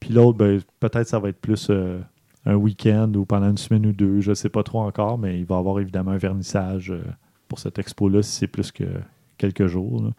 [0.01, 2.01] Puis l'autre, ben, peut-être ça va être plus euh,
[2.47, 4.21] un week-end ou pendant une semaine ou deux.
[4.21, 7.03] Je ne sais pas trop encore, mais il va y avoir évidemment un vernissage euh,
[7.49, 8.85] pour cette expo-là si c'est plus que
[9.39, 10.13] quelques jours.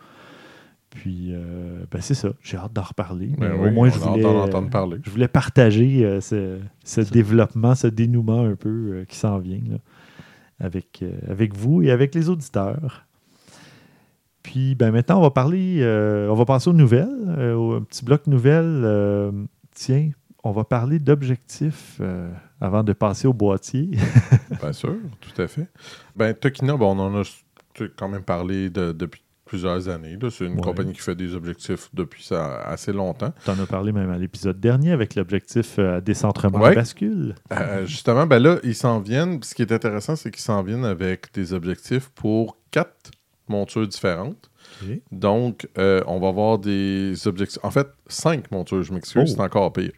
[0.89, 2.29] Puis, euh, ben, c'est ça.
[2.41, 3.27] J'ai hâte d'en reparler.
[3.37, 4.97] Ben mais oui, au moins, je voulais, entendre parler.
[5.03, 9.61] je voulais partager euh, ce, ce développement, ce dénouement un peu euh, qui s'en vient
[9.69, 9.77] là,
[10.59, 13.05] avec, avec vous et avec les auditeurs.
[14.41, 15.79] Puis ben, maintenant, on va parler,
[16.29, 19.31] on va passer aux nouvelles, au petit bloc nouvelles.
[19.75, 20.09] Tiens,
[20.43, 22.01] on va parler d'objectifs
[22.59, 23.91] avant de passer au boîtier.
[24.61, 25.67] Bien sûr, tout à fait.
[26.15, 27.23] Ben, Tokina, bon, on en a
[27.95, 30.17] quand même parlé de- depuis plusieurs années.
[30.29, 30.61] C'est une Ouais.
[30.61, 33.33] compagnie qui fait des objectifs depuis ça assez longtemps.
[33.43, 36.69] tu en as parlé même à l'épisode dernier avec l'objectif euh, décentrement Ouais.
[36.71, 37.35] de bascule.
[37.51, 39.41] Euh, justement, ben là, ils s'en viennent.
[39.43, 43.11] Ce qui est intéressant, c'est qu'ils s'en viennent avec des objectifs pour quatre
[43.47, 44.49] montures différentes.
[45.11, 47.59] Donc, euh, on va avoir des objectifs.
[47.63, 49.25] En fait, cinq montures, je m'excuse, Oh.
[49.35, 49.91] c'est encore pire.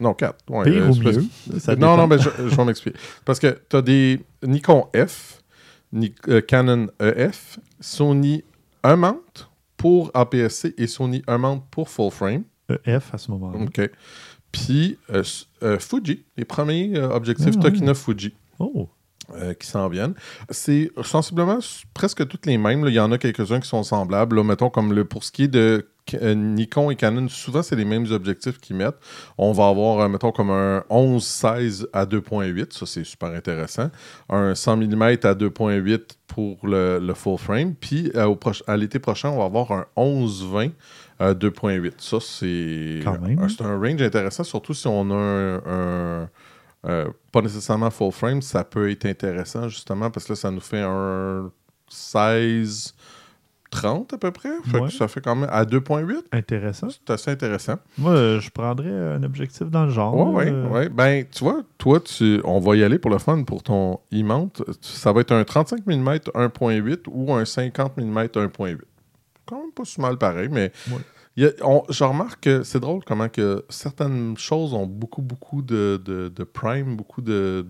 [0.00, 0.38] Non, quatre.
[0.48, 1.24] Ouais, Pire euh, ou mieux?
[1.58, 2.98] Ça non, non, mais je, je vais m'expliquer.
[3.24, 5.40] Parce que tu as des Nikon F,
[6.48, 8.42] Canon EF, Sony
[8.82, 12.44] un mount pour APS-C et Sony un mount pour full frame.
[12.86, 13.58] EF à ce moment-là.
[13.64, 13.90] OK.
[14.50, 15.22] Puis euh,
[15.62, 17.60] euh, Fuji, les premiers euh, objectifs Ah.
[17.62, 18.34] Tokina Fuji.
[18.58, 18.88] Oh,
[19.58, 20.14] qui s'en viennent.
[20.50, 21.58] C'est sensiblement
[21.94, 22.84] presque toutes les mêmes.
[22.84, 22.90] là.
[22.90, 24.36] Il y en a quelques-uns qui sont semblables.
[24.36, 25.88] Là, mettons comme le, pour ce qui est de
[26.20, 28.98] euh, Nikon et Canon, souvent c'est les mêmes objectifs qu'ils mettent.
[29.38, 32.72] On va avoir, euh, mettons, comme un 11-16 à 2.8.
[32.72, 33.90] Ça, c'est super intéressant.
[34.28, 37.74] Un 100 mm à 2.8 pour le, le full frame.
[37.74, 40.70] Puis euh, au à l'été prochain, on va avoir un 11-20
[41.18, 41.92] à 2.8.
[41.98, 42.20] Ça, euh,
[43.48, 46.28] c'est un range intéressant, surtout si on a un- un
[46.84, 50.60] euh, pas nécessairement full frame, ça peut être intéressant justement parce que là, ça nous
[50.60, 51.48] fait un
[51.88, 52.94] 16
[53.72, 54.50] 30 à peu près.
[54.66, 54.90] Fait que Ouais.
[54.90, 56.24] ça fait quand même à 2.8.
[56.30, 56.88] intéressant.
[56.90, 57.76] C'est assez intéressant.
[57.98, 60.14] Moi, je prendrais un objectif dans le genre.
[60.14, 60.88] Ouais, ouais, euh, ouais.
[60.88, 64.50] Ben, tu vois, toi, tu, on va y aller pour le fun pour ton e-mount.
[64.80, 68.78] Ça va être un 35 mm 1.8 ou un 50 mm 1.8.
[69.46, 70.70] Quand même pas si mal pareil, mais
[71.36, 71.44] Ouais.
[71.46, 76.00] a- on- je remarque que c'est drôle comment que certaines choses ont beaucoup, beaucoup de,
[76.04, 77.66] de, de prime, beaucoup de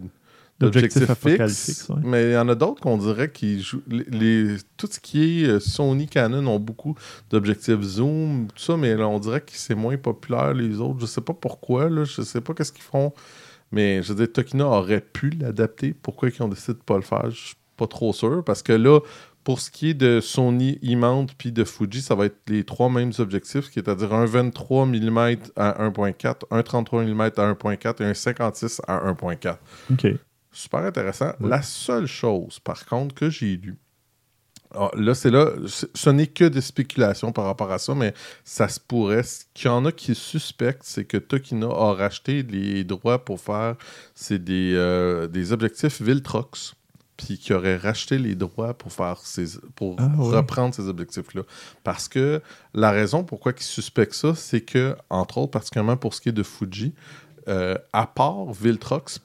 [0.67, 1.89] D'objectifs fixes.
[1.91, 1.97] ouais.
[2.05, 3.83] Mais il y en a d'autres qu'on dirait qui jouent.
[3.89, 6.95] Les, les- tout ce qui est euh, Sony, Canon ont beaucoup
[7.31, 11.01] d'objectifs zoom, tout ça, mais là, on dirait que c'est moins populaire les autres.
[11.01, 13.13] Je sais pas pourquoi, là, je sais pas qu'est-ce qu'ils font.
[13.71, 15.95] Mais je veux dire, Tokina aurait pu l'adapter.
[15.95, 18.45] Pourquoi ils ont décidé de pas le faire, je suis pas trop sûr.
[18.45, 19.01] Parce que là,
[19.45, 22.89] pour ce qui est de Sony E-mount puis de Fuji, ça va être les trois
[22.91, 28.15] mêmes objectifs, c'est-à-dire un 23 mm à 1.4, un 33 mm à 1.4 et un
[28.15, 29.57] 56 à 1.4.
[29.91, 30.07] OK.
[30.53, 31.33] Super intéressant.
[31.41, 31.49] Oui.
[31.49, 33.79] La seule chose, par contre, que j'ai lu,
[34.75, 38.15] ah, là, c'est là, ce ce n'est que des spéculations par rapport à ça, mais
[38.45, 39.23] ça se pourrait.
[39.23, 43.39] Ce qu'il y en a qui suspectent, c'est que Tokina a racheté les droits pour
[43.41, 43.77] faire
[44.15, 46.75] c'est des, euh, des objectifs Viltrox,
[47.19, 50.37] puis qui aurait racheté les droits pour faire ces, pour Ah, ouais.
[50.37, 51.43] reprendre ces objectifs-là.
[51.85, 52.41] Parce que
[52.73, 56.33] la raison pourquoi ils suspectent ça, c'est que, entre autres, particulièrement pour ce qui est
[56.33, 56.95] de Fuji,
[57.49, 59.21] euh, à part Viltrox,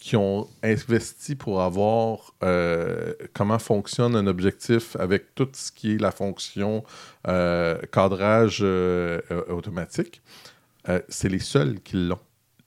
[0.00, 6.00] qui ont investi pour avoir euh, comment fonctionne un objectif avec tout ce qui est
[6.00, 6.82] la fonction
[7.28, 10.22] euh, cadrage euh, automatique,
[11.08, 12.18] c'est les seuls qui l'ont.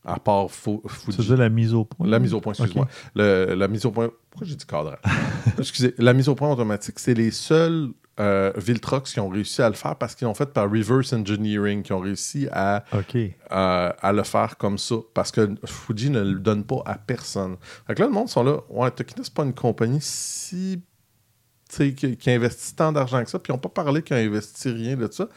[0.05, 1.35] À part Fuji.
[1.37, 2.07] la mise au point?
[2.07, 2.87] La mise au point, excuse-moi.
[3.15, 4.09] La mise au point.
[4.29, 4.97] Pourquoi j'ai dit cadrage
[5.59, 5.93] Excusez.
[5.97, 7.89] La mise au point automatique, c'est les seuls
[8.19, 11.81] euh, Viltrox qui ont réussi à le faire parce qu'ils l'ont fait par reverse engineering,
[11.83, 14.95] qui ont réussi à, euh, à le faire comme ça.
[15.13, 17.55] Parce que Fuji ne le donne pas à personne.
[17.87, 18.59] Fait que là, le monde sont là.
[18.69, 20.81] Ouais, Tokina, c'est pas une compagnie si.
[21.69, 24.15] tu sais, Qui, qui investit tant d'argent que ça, puis ils n'ont pas parlé qu'ils
[24.17, 25.27] ont investi rien de ça.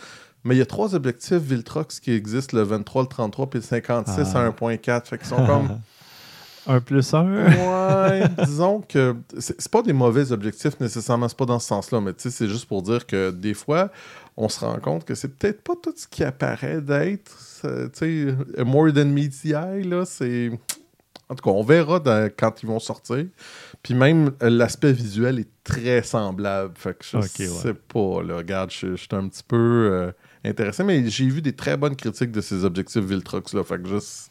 [0.46, 3.64] Mais il y a trois objectifs Viltrox qui existent, le 23, le 33 puis le
[3.64, 4.38] 56 Ah.
[4.40, 5.06] à 1.4.
[5.08, 5.80] Fait qu'ils sont comme.
[6.68, 7.46] un plus un?
[7.46, 12.12] Ouais, disons que c'est pas des mauvais objectifs nécessairement, c'est pas dans ce sens-là, mais
[12.12, 13.90] tu sais, c'est juste pour dire que des fois,
[14.36, 17.30] on se rend compte que c'est peut-être pas tout ce qui apparaît d'être.
[17.38, 20.50] c'est- Tu sais, more than meets the eye, là, c'est.
[21.28, 23.26] En tout cas, on verra dans- quand ils vont sortir.
[23.82, 26.72] Puis même euh, l'aspect visuel est très semblable.
[26.76, 27.74] Fait que je Ok, sais ouais.
[27.74, 28.36] pas, là.
[28.36, 29.56] Regarde, je, je suis un petit peu
[29.92, 30.12] euh,
[30.48, 33.64] intéressé, mais j'ai vu des très bonnes critiques de ces objectifs Viltrox, là.
[33.64, 34.30] Fait que juste.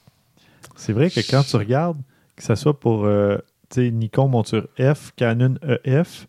[0.76, 1.98] C'est vrai que quand tu regardes,
[2.36, 3.38] que ce soit pour euh,
[3.70, 6.28] tu sais, Nikon monture F, Canon EF,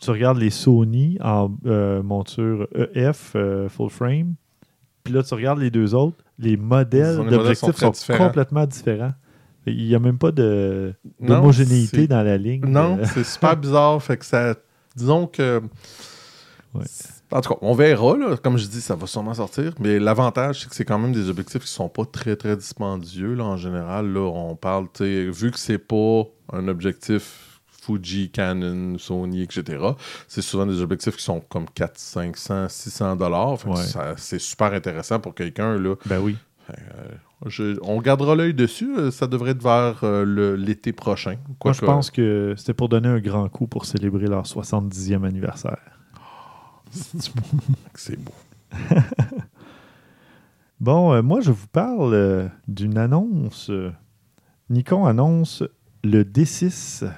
[0.00, 4.34] tu regardes les Sony en euh, monture EF euh, full frame,
[5.02, 7.90] puis là tu regardes les deux autres, les modèles Les modèles d'objectifs sont sont, très
[7.90, 8.26] différents.
[8.26, 9.14] complètement différents.
[9.66, 12.66] Il n'y a même pas d'homogénéité dans la ligne.
[12.66, 14.02] Non, Euh, c'est super bizarre.
[14.02, 14.54] Fait que ça.
[14.94, 15.62] Disons que.
[16.74, 16.84] Ouais.
[17.34, 18.16] En tout cas, on verra.
[18.16, 18.36] Là.
[18.36, 19.72] Comme je dis, ça va sûrement sortir.
[19.80, 23.34] Mais l'avantage, c'est que c'est quand même des objectifs qui sont pas très, très dispendieux.
[23.34, 28.30] Là, en général, là, on parle, tu sais, vu que c'est pas un objectif Fuji,
[28.30, 29.76] Canon, Sony, etc.,
[30.26, 33.58] c'est souvent des objectifs qui sont comme 400, 500, 600 dollars.
[33.66, 33.82] Ouais.
[34.16, 35.76] C'est super intéressant pour quelqu'un.
[36.06, 36.36] Ben oui.
[37.46, 38.96] Je- on gardera l'œil dessus.
[38.96, 41.32] Euh, Ça devrait être vers euh, l'été prochain.
[41.62, 45.78] Moi, je pense que c'était pour donner un grand coup pour célébrer leur 70e anniversaire.
[47.94, 48.32] C'est beau.
[50.80, 53.70] Bon, euh, moi, je vous parle euh, d'une annonce.
[54.70, 55.62] Nikon annonce
[56.02, 57.08] le D6.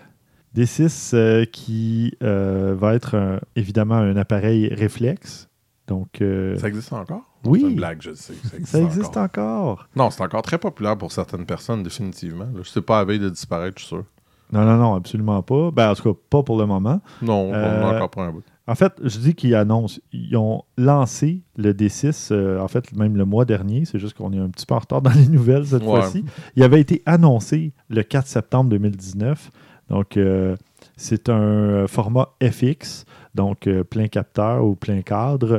[0.55, 5.49] D6 euh, qui va être un- évidemment un appareil réflexe.
[5.87, 6.23] Donc,
[6.59, 7.23] Ça existe encore?
[7.45, 7.61] Oui.
[7.63, 8.35] C'est une blague, je sais.
[8.35, 9.71] Ça existe, ça existe encore.
[9.73, 9.89] encore.
[9.95, 12.47] Non, c'est encore très populaire pour certaines personnes, définitivement.
[12.61, 14.05] Je sais pas à veille de disparaître, je suis sûr.
[14.53, 15.71] Non, non, non, absolument pas.
[15.71, 17.01] Ben, en tout cas, pas pour le moment.
[17.23, 18.43] Non, on Euh, en a encore pas un bout.
[18.69, 20.01] En fait, je dis qu'ils annoncent.
[20.13, 23.85] Ils ont lancé le D6, euh, en fait, même le mois dernier.
[23.85, 25.89] C'est juste qu'on est un petit peu en retard dans les nouvelles cette Ouais.
[26.01, 26.25] fois-ci.
[26.57, 29.51] Il avait été annoncé le 4 septembre 2019.
[29.89, 30.57] Donc, euh,
[30.97, 35.59] C'est un euh, format FX, donc euh, plein capteur ou plein cadre.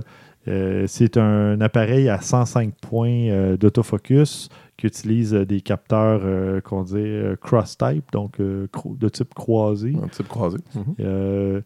[0.87, 7.35] C'est un appareil à 105 points d'autofocus qui utilise des capteurs euh, qu'on dit euh,
[7.35, 8.67] cross-type, donc euh,
[8.97, 9.93] de type croisé.
[10.01, 10.57] Un type croisé.
[10.73, 11.61] Mhm.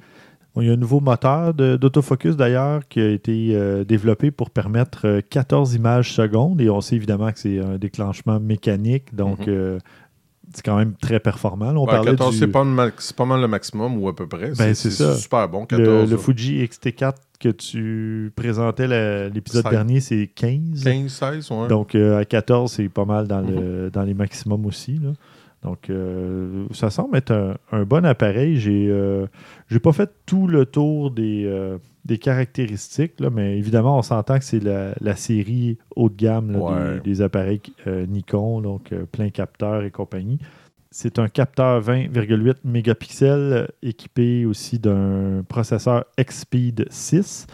[0.58, 4.50] Euh, il y a un nouveau moteur d'autofocus d'ailleurs qui a été euh, développé pour
[4.50, 9.40] permettre euh, 14 images secondes et on sait évidemment que c'est un déclenchement mécanique, donc
[9.42, 9.46] Mhm.
[9.50, 9.80] euh,
[10.54, 11.72] c'est quand même très performant.
[11.72, 12.92] Là, on Ouais, parlait 14, du- c'est pas, mal
[13.42, 14.52] le maximum ou à peu près.
[14.58, 15.16] Ben, c'est ça.
[15.16, 16.10] super bon, le, 14.
[16.12, 16.22] le là.
[16.22, 19.72] Fuji XT4 que tu présentais l'épisode 16.
[19.72, 20.84] dernier, c'est 15.
[20.84, 21.68] 15, 16, ouais.
[21.70, 23.56] Donc euh, à 14, c'est pas mal dans, Mhm.
[23.56, 25.00] le, dans les maximums aussi.
[25.02, 25.12] là.
[25.63, 28.58] Donc euh, ça semble être un, un bon appareil.
[28.58, 29.28] J'ai euh,
[29.84, 34.43] pas fait tout le tour des, euh, des caractéristiques, là, mais évidemment, on s'entend que
[34.45, 36.93] c'est la, la série haut de gamme là, Ouais.
[36.95, 40.39] des, des appareils euh, Nikon, donc plein capteur et compagnie.
[40.89, 47.47] C'est un capteur 20,8 mégapixels équipé aussi d'un processeur XSpeed 6.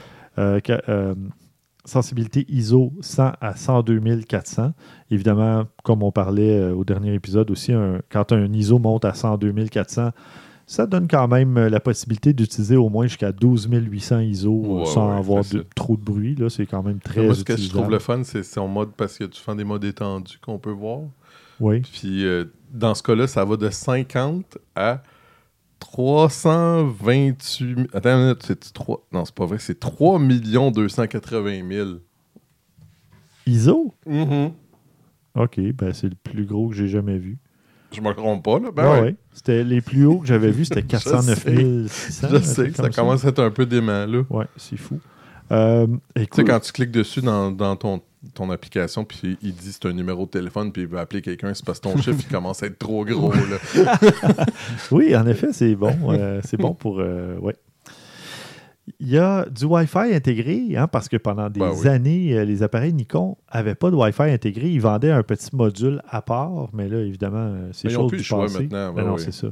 [1.87, 4.73] Sensibilité ISO 100 à 102 400.
[5.11, 9.13] Évidemment, comme on parlait euh, au dernier épisode aussi, un- quand un ISO monte à
[9.13, 10.11] 102 400,
[10.65, 14.67] ça donne quand même euh, la possibilité d'utiliser au moins jusqu'à 12 800 ISO euh,
[14.79, 16.35] Ouais, sans ouais, avoir de, trop de bruit.
[16.35, 18.89] Là, c'est quand même très Moi, ce que je trouve le fun, c'est son mode
[18.97, 20.99] parce a du fun des modes étendus qu'on peut voir.
[21.59, 21.81] Oui.
[21.81, 25.01] Puis euh, dans ce cas-là, ça va de 50 à
[25.79, 27.41] 328
[27.75, 27.81] 000.
[27.93, 29.07] Attends une minute, c'est 3.
[29.11, 31.89] Non, c'est pas vrai, c'est 3 280 000.
[33.45, 33.93] ISO?
[34.05, 34.51] Mhm.
[35.35, 37.37] OK, ben c'est le plus gros que j'ai jamais vu.
[37.93, 38.71] Je me trompe pas, là.
[38.71, 39.01] Ben Ouais, ouais.
[39.01, 39.15] ouais.
[39.31, 41.87] C'était les plus hauts que j'avais vus, c'était Je 409 sais.
[41.87, 42.27] 600.
[42.31, 44.23] Je sais, ça comme commence à être un peu dément, là.
[44.29, 44.99] Ouais, c'est fou.
[45.51, 48.01] Euh, Tu sais, quand tu cliques dessus dans, dans ton,
[48.33, 51.53] ton application, puis il dit c'est un numéro de téléphone, puis il veut appeler quelqu'un,
[51.53, 53.97] c'est parce que ton chiffre, il commence à être trop gros, là.
[54.91, 55.95] Oui, en effet, c'est bon.
[56.11, 56.99] euh, c'est bon pour.
[56.99, 57.55] euh, ouais.
[59.01, 61.87] Il y a du Wi-Fi intégré, hein, parce que pendant des Ben oui.
[61.89, 64.69] années, euh, les appareils Nikon n'avaient pas de Wi-Fi intégré.
[64.69, 68.63] Ils vendaient un petit module à part, mais là, évidemment, c'est chose plus du passé.
[68.63, 69.21] maintenant, Ben ben non, oui.
[69.23, 69.47] c'est ça.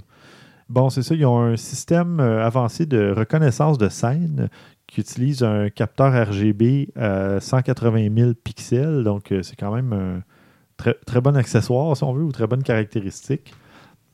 [0.70, 1.14] Bon, c'est ça.
[1.14, 4.50] Ils ont un système avancé de reconnaissance de scène
[4.96, 9.04] qui utilise un capteur RGB à 180 000 pixels.
[9.04, 10.24] Donc, euh, c'est quand même un
[10.78, 13.54] très, très bon accessoire, si on veut, ou très bonne caractéristique.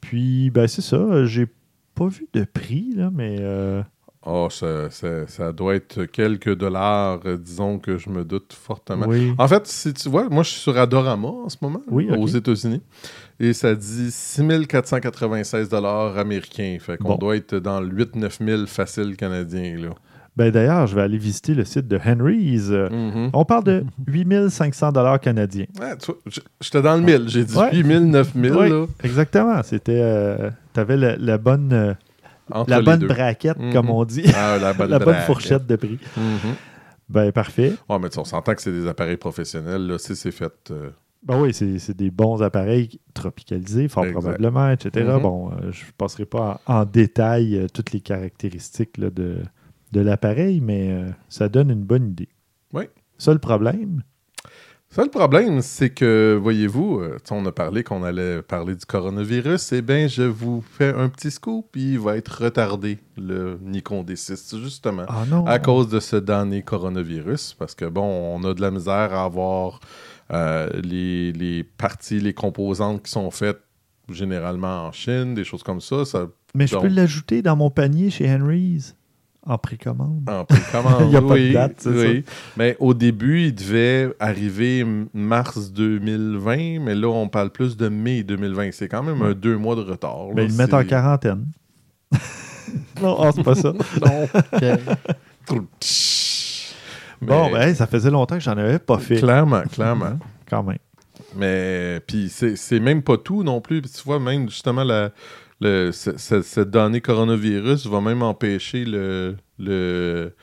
[0.02, 1.26] Puis, ben, c'est ça.
[1.26, 1.46] J'ai
[1.94, 3.84] pas vu de prix, là, mais euh,
[4.26, 9.08] Oh, ça, ça- ça doit être quelques dollars, euh, disons que je me doute fortement.
[9.08, 9.34] oui.
[9.40, 12.28] En fait, si tu vois, moi je suis sur Adorama en ce moment, Oui, aux.
[12.28, 12.82] États-Unis,
[13.40, 16.78] et ça dit 6496 dollars américains.
[16.80, 17.18] Fait qu'on Bon.
[17.18, 19.78] doit être dans le 8-9 000 facile canadien.
[19.78, 19.90] Là.
[20.38, 22.70] Ben, d'ailleurs, je vais aller visiter le site de Henry's.
[22.70, 23.30] Euh, Mhm.
[23.34, 25.66] On parle de 8500 dollars canadiens.
[25.80, 25.94] Ouais,
[26.62, 27.28] J'étais dans le 1000.
[27.28, 27.70] J'ai dit Ouais.
[27.76, 28.60] 8 000, 9 000.
[28.60, 29.62] Oui, là, exactement.
[29.64, 30.38] C'était.
[30.74, 31.94] tu avais la, la bonne, euh,
[32.50, 33.08] entre la bonne deux.
[33.08, 34.24] braquette, comme on dit.
[34.36, 35.26] Ah, la bonne, la bonne braquette.
[35.26, 36.00] fourchette de prix.
[36.16, 36.54] Mhm.
[37.10, 37.74] Ben, parfait.
[37.90, 39.86] Ouais, mais on s'entend que c'est des appareils professionnels.
[39.86, 40.54] Là, si c'est fait.
[40.72, 40.92] euh,
[41.28, 44.22] Ben oui, c'est c'est des bons appareils tropicalisés, fort Exact.
[44.22, 45.06] probablement, etc.
[45.10, 45.22] Mhm.
[45.22, 49.40] Bon, euh, je ne passerai pas en, en détail euh, toutes les caractéristiques là, de,
[49.92, 52.30] de l'appareil, mais euh, ça donne une bonne idée.
[52.74, 52.84] Oui.
[53.18, 54.04] Ça, le problème,
[54.90, 59.72] Ça, le problème, c'est que, voyez-vous, euh, on a parlé qu'on allait parler du coronavirus.
[59.74, 64.04] Eh bien, je vous fais un petit scoop, puis il va être retardé, le Nikon
[64.04, 65.06] D6, justement.
[65.08, 67.54] ah non, à cause de ce damné coronavirus.
[67.60, 68.04] Parce que, bon,
[68.36, 69.80] on a de la misère à avoir
[70.34, 73.62] euh, les, les parties, les composantes qui sont faites
[74.10, 76.04] généralement en Chine, des choses comme ça.
[76.06, 78.96] ça mais je donc- peux l'ajouter dans mon panier chez Henry's
[79.46, 80.30] en précommande.
[80.30, 82.26] en précommande, Il y a pas de oui, date, c'est oui.
[82.58, 88.24] Mais au début, il devait arriver mars 2020, mais là, on parle plus de mai
[88.24, 88.72] 2020.
[88.72, 90.28] C'est quand même un deux mois de retard.
[90.28, 90.34] là.
[90.36, 91.48] Ben, ils le mettent en quarantaine.
[93.02, 93.74] non, c'est pas ça.
[95.50, 95.68] Non.
[97.22, 100.18] Bon, Mais ben, ça faisait longtemps que j'en avais pas fait, Clairement, clairement.
[100.50, 100.78] quand même.
[101.36, 103.82] Mais puis c'est c'est même pas tout non plus.
[103.82, 105.12] Tu vois, même justement, la,
[105.62, 110.34] le, ce- ce- cette donnée coronavirus va même empêcher le, le,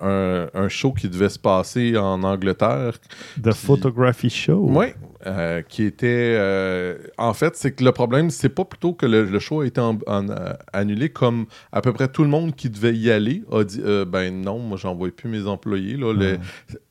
[0.00, 2.94] un, un show qui devait se passer en Angleterre.
[3.42, 4.66] The Photography Show.
[4.70, 4.86] Oui,
[5.26, 6.34] euh, qui était.
[6.38, 9.66] euh, en fait, c'est que le problème, c'est pas plutôt que le, le show a
[9.66, 13.10] été en- en, euh, annulé, comme à peu près tout le monde qui devait y
[13.10, 15.96] aller a dit ben non, moi, j'envoie plus mes employés.
[15.98, 16.38] Là, Le-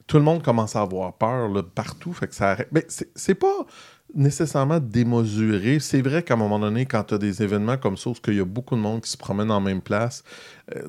[0.07, 2.13] tout le monde commence à avoir peur là, partout.
[2.13, 2.67] Fait que ça arrête.
[2.71, 3.65] Mais c'est pas
[4.15, 5.79] nécessairement démesuré.
[5.79, 8.35] C'est vrai qu'à un moment donné, quand tu as des événements comme ça, où il
[8.35, 10.23] y a beaucoup de monde qui se promène en même place,
[10.75, 10.81] euh,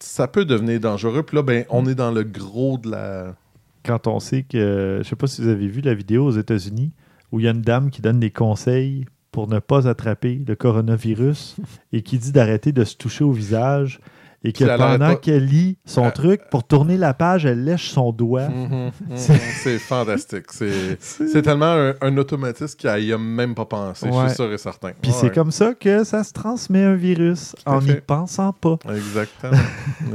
[0.00, 1.22] ça peut devenir dangereux.
[1.22, 3.36] Puis là, ben, on est dans le gros de la.
[3.84, 6.92] Quand on sait que, je sais pas si vous avez vu la vidéo aux États-Unis
[7.32, 10.54] où il y a une dame qui donne des conseils pour ne pas attraper le
[10.54, 11.56] coronavirus
[11.92, 14.00] et qui dit d'arrêter de se toucher au visage
[14.44, 18.12] et que pendant qu'elle lit son Euh, truc, pour tourner la page, elle lèche son
[18.12, 18.48] doigt.
[18.48, 20.44] Mhm, mhm, C'est- fantastique.
[20.52, 24.58] C'est tellement un, un automatisme qu'il n'y a même pas pensé, je suis sûr et
[24.58, 24.90] certain.
[25.00, 28.76] Puis Ouais, c'est comme ça que ça se transmet un virus en n'y pensant pas.
[28.94, 29.62] Exactement.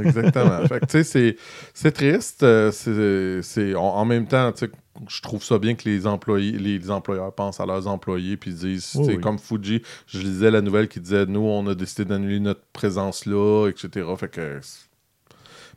[0.04, 0.60] Exactement.
[0.68, 1.36] Fait que, tu sais, c'est-
[1.74, 2.42] c'est triste.
[2.42, 4.70] euh, c'est- c'est- en, en même temps, tu sais,
[5.08, 8.92] je trouve ça bien que les employés, les employeurs pensent à leurs employés puis disent,
[8.96, 9.20] Oui, oui.
[9.20, 13.26] comme Fuji, je lisais la nouvelle qui disait, nous, on a décidé d'annuler notre présence
[13.26, 14.06] là, etc.
[14.18, 14.60] Fait que.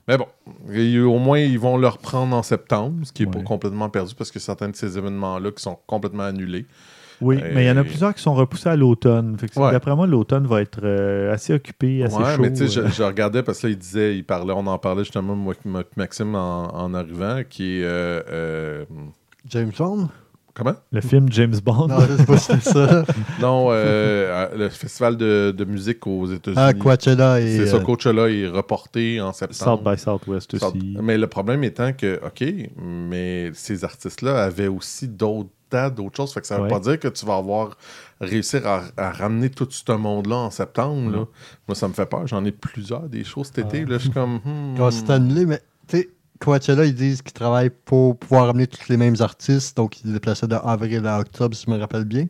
[0.07, 0.27] Mais bon,
[0.71, 4.13] et au moins, ils vont le reprendre en septembre, ce qui n'est pas complètement perdu
[4.15, 6.65] parce que certains de ces événements-là qui sont complètement annulés.
[7.23, 9.38] Oui, Et- mais il y en a plusieurs qui sont repoussés à l'automne.
[9.39, 9.71] Fait que Ouais.
[9.71, 12.41] D'après moi, l'automne va être euh, assez occupé, assez ouais, chaud.
[12.41, 12.88] mais tu sais, euh.
[12.88, 15.53] je, je regardais parce que là, il disait, il parlait, on en parlait justement, moi,
[15.73, 17.83] avec Maxime en, en arrivant, qui est.
[17.83, 18.86] euh, euh,
[19.49, 20.09] James Bond?
[20.55, 20.75] comment?
[20.91, 21.88] Le film James Bond.
[21.88, 23.03] Non, je sais pas si c'est ça.
[23.41, 26.62] Non, euh, le festival de, de musique aux États-Unis.
[26.63, 27.57] Ah, Coachella et.
[27.57, 29.81] C'est ça, euh, Coachella est reporté en septembre.
[29.81, 30.95] South by Southwest South- aussi.
[31.01, 32.43] Mais le problème étant que, OK,
[32.79, 35.49] mais ces artistes-là avaient aussi d'autres
[35.89, 36.33] d'autres choses.
[36.33, 36.69] Fait que ça veut Ouais.
[36.69, 37.77] pas dire que tu vas avoir
[38.21, 41.12] réussir à, à ramener tout ce monde-là en septembre.
[41.12, 41.17] là.
[41.17, 41.27] Non.
[41.67, 42.25] Moi, ça me fait peur.
[42.27, 43.83] J'en ai plusieurs des choses cet été.
[43.86, 43.89] Ah.
[43.91, 44.36] Là, je suis comme.
[44.43, 44.75] hmm.
[44.77, 46.09] Quand c'est annulé, mais tu sais,
[46.39, 50.13] Coachella, ils disent qu'ils travaillent pour pouvoir ramener tous les mêmes artistes, donc ils se
[50.13, 52.27] déplaçaient de avril à octobre, si je me rappelle bien.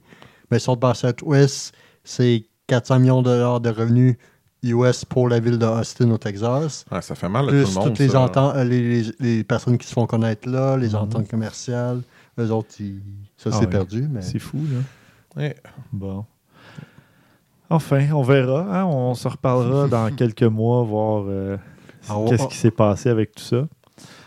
[0.51, 4.15] Mais sur le Southwest, c'est 400 millions de dollars de revenus
[4.63, 6.86] US pour la ville de Austin, au Texas.
[6.91, 7.88] Ah, ça fait mal à Plus tout le monde.
[7.89, 8.29] toutes les, ça.
[8.56, 10.95] euh, les, les- les personnes qui se font connaître là, les Mhm.
[10.95, 12.01] ententes commerciales,
[12.39, 13.02] eux autres, ils-
[13.38, 13.69] ça Ah c'est ouais.
[13.69, 14.08] perdu.
[14.10, 14.22] Mais...
[14.22, 15.41] C'est fou, là.
[15.41, 15.56] Ouais.
[15.91, 16.26] Bon.
[17.69, 18.82] Enfin, on verra.
[18.82, 18.86] hein.
[18.86, 21.58] On se reparlera dans quelques mois, voir euh,
[22.10, 23.67] Ah, qu'est-ce qui s'est passé avec tout ça.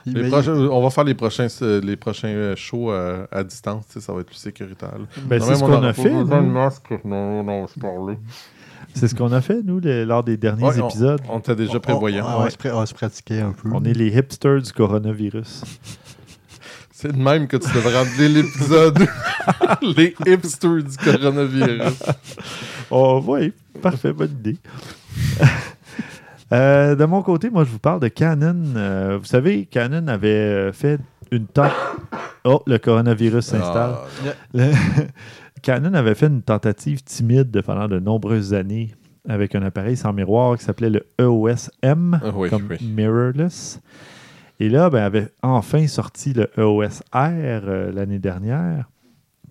[0.05, 1.49] Les Mais- prochains- on va faire les prochains,
[1.83, 3.85] les prochains euh, shows à distance.
[3.99, 4.95] Ça va être plus sécuritaire.
[5.27, 6.12] Ben, c'est ce on qu'on a pas fait.
[8.95, 11.21] C'est ce qu'on a fait, nous, les- lors des derniers Ouais, épisodes.
[11.29, 12.25] On était déjà on- prévoyant.
[12.38, 12.51] on- ouais.
[12.73, 13.69] on se pratiquait un peu.
[13.73, 15.62] On est les hipsters du coronavirus.
[16.98, 19.06] C'est de même que tu devrais appeler l'épisode
[19.98, 22.02] Les hipsters du coronavirus.
[22.90, 24.56] Oh, oui, parfait, bonne idée.
[26.52, 28.54] Euh, de mon côté, moi, je vous parle de Canon.
[28.76, 31.00] Euh, vous savez, Canon avait euh, fait
[31.32, 31.72] une tente.
[32.44, 33.96] Oh, le coronavirus s'installe.
[34.56, 34.62] Ah,
[35.62, 38.94] Canon avait fait une tentative timide de pendant de nombreuses années
[39.28, 42.76] avec un appareil sans miroir qui s'appelait le EOS M, Ah oui, comme oui.
[42.80, 43.80] mirrorless.
[44.61, 47.19] Et là, ben, avait enfin sorti le EOS R
[47.69, 48.88] euh, l'année dernière,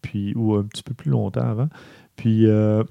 [0.02, 1.70] puis ou un petit peu plus longtemps avant.
[2.16, 2.84] Puis euh,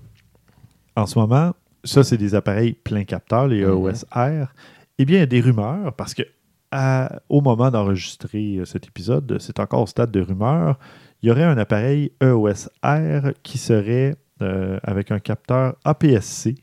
[0.96, 3.70] en ce moment, ça, c'est des appareils plein capteur, les Mhm.
[3.70, 4.52] EOS R.
[4.98, 6.22] Eh bien, il y a des rumeurs, parce que
[6.70, 10.78] à- au moment d'enregistrer euh, cet épisode, c'est encore au stade de rumeurs,
[11.22, 16.56] il y aurait un appareil EOS R qui serait euh, avec un capteur APS-C.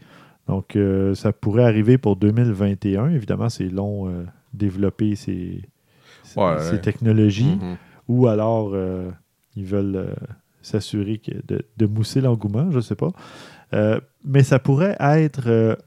[0.48, 3.10] Donc, euh, ça pourrait arriver pour 2021.
[3.10, 5.62] Évidemment, c'est long euh, développer ces,
[6.24, 6.82] ces- Ouais, ces ouais.
[6.82, 7.58] technologies.
[7.62, 7.78] Mhm.
[8.08, 9.10] Ou alors, euh,
[9.56, 10.14] ils veulent euh,
[10.62, 13.12] s'assurer que de, de mousser l'engouement, je ne sais pas.
[13.74, 15.78] Euh, mais ça pourrait être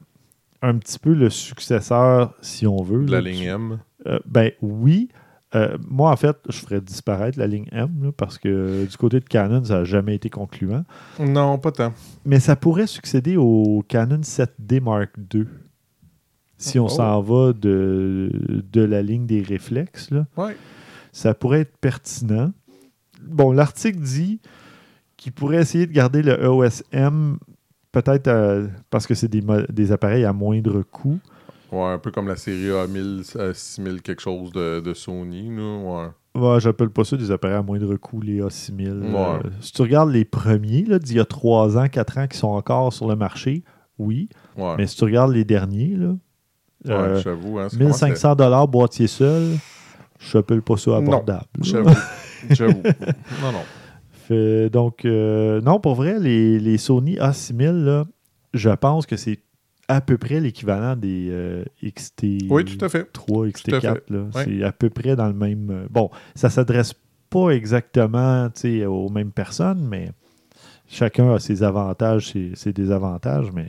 [0.61, 3.05] un petit peu le successeur, si on veut.
[3.05, 3.79] De la là, ligne M.
[4.25, 5.09] ben oui.
[5.53, 8.97] Euh, moi, en fait, je ferais disparaître la ligne M là, parce que euh, du
[8.97, 10.83] côté de Canon, ça n'a jamais été concluant.
[11.19, 11.93] Non, pas tant.
[12.25, 15.45] Mais ça pourrait succéder au Canon 7D Mark II.
[16.57, 16.89] Si on Oh.
[16.89, 18.29] s'en va de,
[18.71, 20.55] de la ligne des réflexes, là, Ouais.
[21.11, 22.51] ça pourrait être pertinent.
[23.27, 24.39] Bon, l'article dit
[25.17, 27.37] qu'il pourrait essayer de garder le EOS M
[27.91, 31.19] peut-être euh, parce que c'est des, appareils à moindre coût.
[31.71, 35.49] Ouais, un peu comme la série A1000, euh, 6000 quelque chose de, de Sony.
[35.55, 35.77] Là.
[35.77, 36.07] Ouais.
[36.41, 38.99] Ouais, j'appelle pas ça des appareils à moindre coût, les A6000.
[39.01, 39.15] Ouais.
[39.17, 42.47] Euh, si tu regardes les premiers d'il y a 3 ans, 4 ans qui sont
[42.49, 43.63] encore sur le marché,
[43.97, 44.27] oui.
[44.57, 44.75] Ouais.
[44.77, 46.13] Mais si tu regardes les derniers, là,
[46.85, 47.59] Ouais, euh, j'avoue.
[47.59, 49.57] Hein, 1500 dollars boîtier seul,
[50.19, 51.45] je n'appelle pas ça abordable.
[51.61, 51.89] J'avoue.
[52.49, 52.81] J'avoue.
[53.41, 53.63] Non, non.
[54.27, 58.05] Fait, donc, euh, non, pour vrai, les, les Sony A6000, là,
[58.53, 59.39] je pense que c'est
[59.87, 63.07] à peu près l'équivalent des euh, XT3, Oui, tout à fait.
[63.13, 63.81] XT4.
[63.81, 64.03] fait.
[64.09, 64.19] là.
[64.33, 64.43] Ouais.
[64.45, 65.69] C'est à peu près dans le même.
[65.69, 66.93] euh, bon, ça s'adresse
[67.29, 68.47] pas exactement
[68.87, 70.09] aux mêmes personnes, mais
[70.87, 73.51] chacun a ses avantages, ses, ses désavantages.
[73.53, 73.67] Mais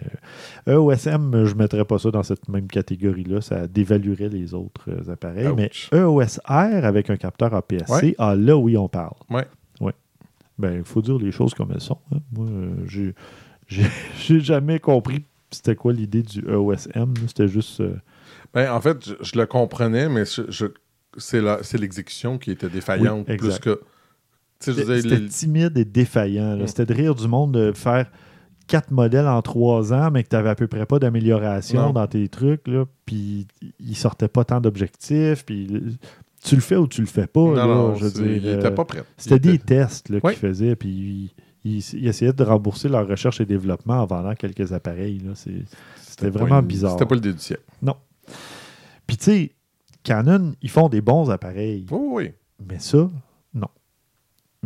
[0.68, 3.40] euh, EOSM, je ne mettrais pas ça dans cette même catégorie-là.
[3.40, 5.48] Ça dévaluerait les autres euh, appareils.
[5.56, 5.88] Mais Ouch.
[5.92, 8.14] EOS R avec un capteur APS-C, Ouais.
[8.18, 9.14] ah là, oui, on parle.
[9.30, 9.46] Ouais.
[9.80, 9.92] Ouais.
[10.58, 11.98] Ben, il faut dire les choses comme elles sont.
[12.14, 12.18] hein.
[12.32, 12.46] Moi,
[12.86, 13.14] j'ai,
[13.68, 17.14] j'ai, jamais compris c'était quoi l'idée du EOS M.
[17.14, 17.22] là.
[17.28, 17.80] C'était juste.
[17.80, 17.96] euh,
[18.54, 20.66] Ben, en fait, je, je le comprenais, mais je, je-
[21.18, 23.80] c'est la- c'est l'exécution qui était défaillante Oui, plus que
[24.60, 26.58] C'était timide et défaillant.
[26.66, 28.10] C'était de rire du monde de faire
[28.66, 31.92] quatre modèles en trois ans, mais que tu n'avais à peu près pas d'amélioration Non.
[31.92, 32.66] dans tes trucs.
[32.66, 33.46] Là, puis
[33.78, 35.44] ils sortaient pas tant d'objectifs.
[35.44, 35.98] Puis
[36.42, 37.40] tu le fais ou tu le fais pas.
[37.40, 39.04] non, là, non, je veux dire, il euh, pas prêt.
[39.16, 40.74] C'était des était- tests qu'ils faisaient.
[40.74, 41.32] Puis
[41.64, 45.20] ils, essayaient de rembourser leur recherche et développement en vendant quelques appareils.
[46.00, 46.92] C'était vraiment une- bizarre.
[46.92, 47.62] C'était pas le dé du siècle.
[49.06, 49.52] Puis tu sais,
[50.02, 51.86] Canon, ils font des bons appareils.
[51.90, 52.30] Oui, oui.
[52.68, 53.12] Mais ça, non.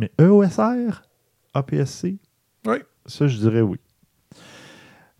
[0.01, 1.03] Mais EOSR,
[1.53, 2.17] APS-C,
[2.65, 2.77] Oui.
[3.05, 3.77] ça, je dirais oui.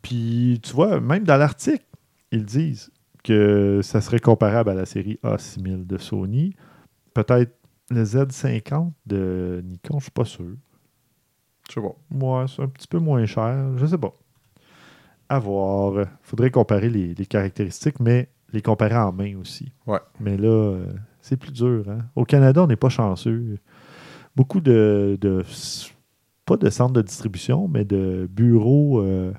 [0.02, 1.86] Puis, tu vois, même dans l'article,
[2.32, 2.90] ils disent
[3.24, 6.56] que ça serait comparable à la série A6000 de Sony.
[7.14, 7.56] Peut-être
[7.92, 10.56] le Z50 de Nikon, je suis pas sûr.
[11.70, 11.96] Je sais pas.
[12.10, 14.14] Moi, c'est un petit peu moins cher, je sais pas.
[15.30, 16.08] À voir.
[16.24, 19.72] faudrait comparer les, les caractéristiques, mais les comparer en main aussi.
[19.86, 20.00] Ouais.
[20.20, 20.86] Mais là, euh,
[21.22, 21.86] c'est plus dur.
[21.90, 22.00] hein.
[22.16, 23.60] Au Canada, on n'est pas chanceux.
[24.36, 25.44] Beaucoup de, de-
[26.46, 29.32] Pas de centres de distribution, mais de bureaux euh,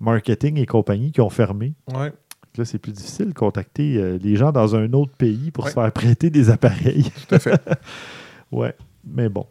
[0.00, 1.74] marketing et compagnie qui ont fermé.
[1.94, 2.12] Ouais,
[2.58, 5.70] Là, c'est plus difficile de contacter euh, les gens dans un autre pays pour Ouais.
[5.70, 7.04] se faire prêter des appareils.
[7.28, 7.60] tout à fait.
[8.52, 8.74] Ouais,
[9.06, 9.46] mais bon.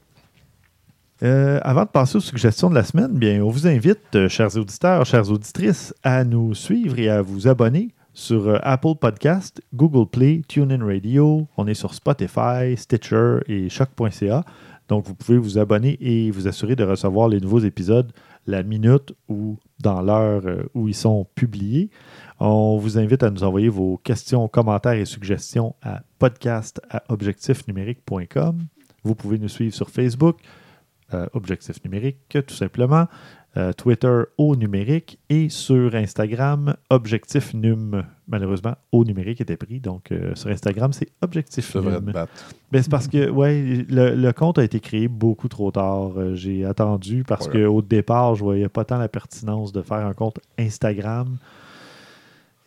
[1.24, 5.05] Euh, avant de passer aux suggestions de la semaine, bien, on vous invite, chers auditeurs,
[5.07, 10.41] chères auditrices, à nous suivre et à vous abonner sur euh, Apple Podcast, Google Play,
[10.47, 11.47] TuneIn Radio.
[11.57, 14.43] On est sur Spotify, Stitcher et Choc.ca.
[14.88, 18.12] Donc, vous pouvez vous abonner et vous assurer de recevoir les nouveaux épisodes
[18.47, 21.89] la minute ou dans l'heure euh, où ils sont publiés.
[22.39, 28.66] On vous invite à nous envoyer vos questions, commentaires et suggestions à podcast à objectifnumérique.com.
[29.03, 30.38] Vous pouvez nous suivre sur Facebook,
[31.14, 33.07] euh, Objectif Numérique, tout simplement,
[33.57, 38.03] euh, Twitter au numérique et sur Instagram, Objectif Num.
[38.27, 42.13] Malheureusement, au numérique était pris, donc euh, sur Instagram, c'est Objectif Num.
[42.13, 42.27] Ben,
[42.81, 46.11] c'est parce que ouais, le, le compte a été créé beaucoup trop tard.
[46.17, 50.13] Euh, J'ai attendu parce qu'au départ, je voyais pas tant la pertinence de faire un
[50.13, 51.37] compte Instagram.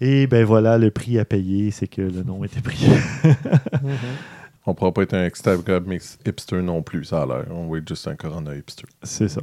[0.00, 2.84] Et ben voilà, le prix à payer, c'est que le nom était pris.
[4.66, 7.44] On pourra pas être un Instagram mix hipster non plus, ça a l'air.
[7.50, 8.86] On va être juste un Corona hipster.
[9.02, 9.40] c'est ça.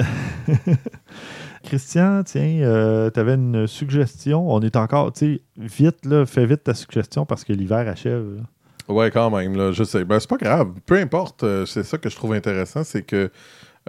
[1.64, 4.50] Christian, tiens, tu avais une suggestion.
[4.50, 8.36] On est encore, tu sais, vite, là, fais vite ta suggestion parce que l'hiver achève.
[8.36, 8.42] là.
[8.88, 10.04] Ouais, quand même, là, je sais.
[10.04, 10.72] Ben, c'est pas grave.
[10.86, 11.42] Peu importe.
[11.42, 13.30] euh, c'est ça que je trouve intéressant, c'est que,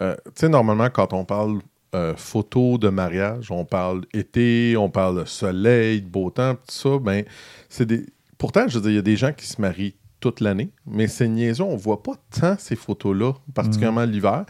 [0.02, 1.60] euh, tu sais, normalement, quand on parle
[1.94, 7.24] euh, photo de mariage, on parle été, on parle soleil, beau temps, tout ça, ben,
[7.70, 8.06] c'est des...
[8.38, 11.08] Pourtant, je veux dire, il y a des gens qui se marient toute l'année, mais
[11.08, 14.46] c'est niaiseux, on voit pas tant ces photos-là, particulièrement l'hiver.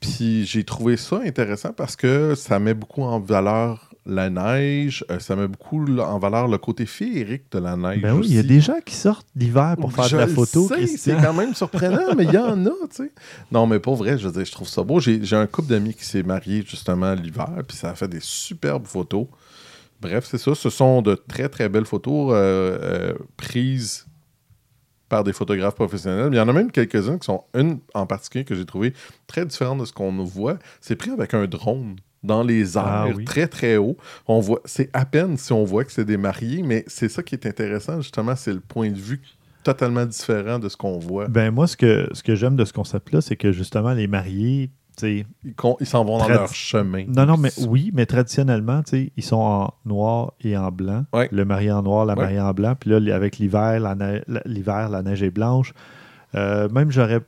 [0.00, 5.18] Puis j'ai trouvé ça intéressant parce que ça met beaucoup en valeur la neige, euh,
[5.18, 8.00] ça met beaucoup en valeur le côté féerique de la neige.
[8.00, 10.26] Ben oui, il y a des gens qui sortent l'hiver pour faire Je de la
[10.26, 10.70] photo.
[10.96, 13.12] C'est quand même surprenant, mais il y en a, tu sais.
[13.52, 14.98] Non, mais pas vrai, je veux dire, je trouve ça beau.
[14.98, 18.20] J'ai j'ai un couple d'amis qui s'est marié justement l'hiver, puis ça a fait des
[18.22, 19.26] superbes photos.
[20.00, 20.54] Bref, c'est ça.
[20.54, 24.07] Ce sont de très, très belles photos euh, euh, prises
[25.08, 26.30] par des photographes professionnels.
[26.32, 28.92] Il y en a même quelques-unes qui sont, une en particulier que j'ai trouvé
[29.26, 30.58] très différente de ce qu'on nous voit.
[30.80, 33.24] C'est pris avec un drone dans les airs, Ah oui.
[33.24, 33.96] très très haut.
[34.26, 37.22] On voit, c'est à peine si on voit que c'est des mariés, mais c'est ça
[37.22, 39.20] qui est intéressant justement, c'est le point de vue
[39.62, 41.28] totalement différent de ce qu'on voit.
[41.28, 44.70] Ben moi, ce que, ce que j'aime de ce concept-là, c'est que justement, les mariés,
[45.02, 45.24] Ils,
[45.86, 47.04] s'en vont dans leur chemin.
[47.08, 51.04] non, non, mais oui, mais traditionnellement, tu sais, ils sont en noir et en blanc.
[51.12, 51.28] Ouais.
[51.32, 52.22] Le marié en noir, la Ouais.
[52.22, 52.74] mariée en blanc.
[52.78, 55.72] Puis là, avec l'hiver, la, neige- l'hiver, la neige est blanche.
[56.34, 57.20] Euh, même, j'aurais,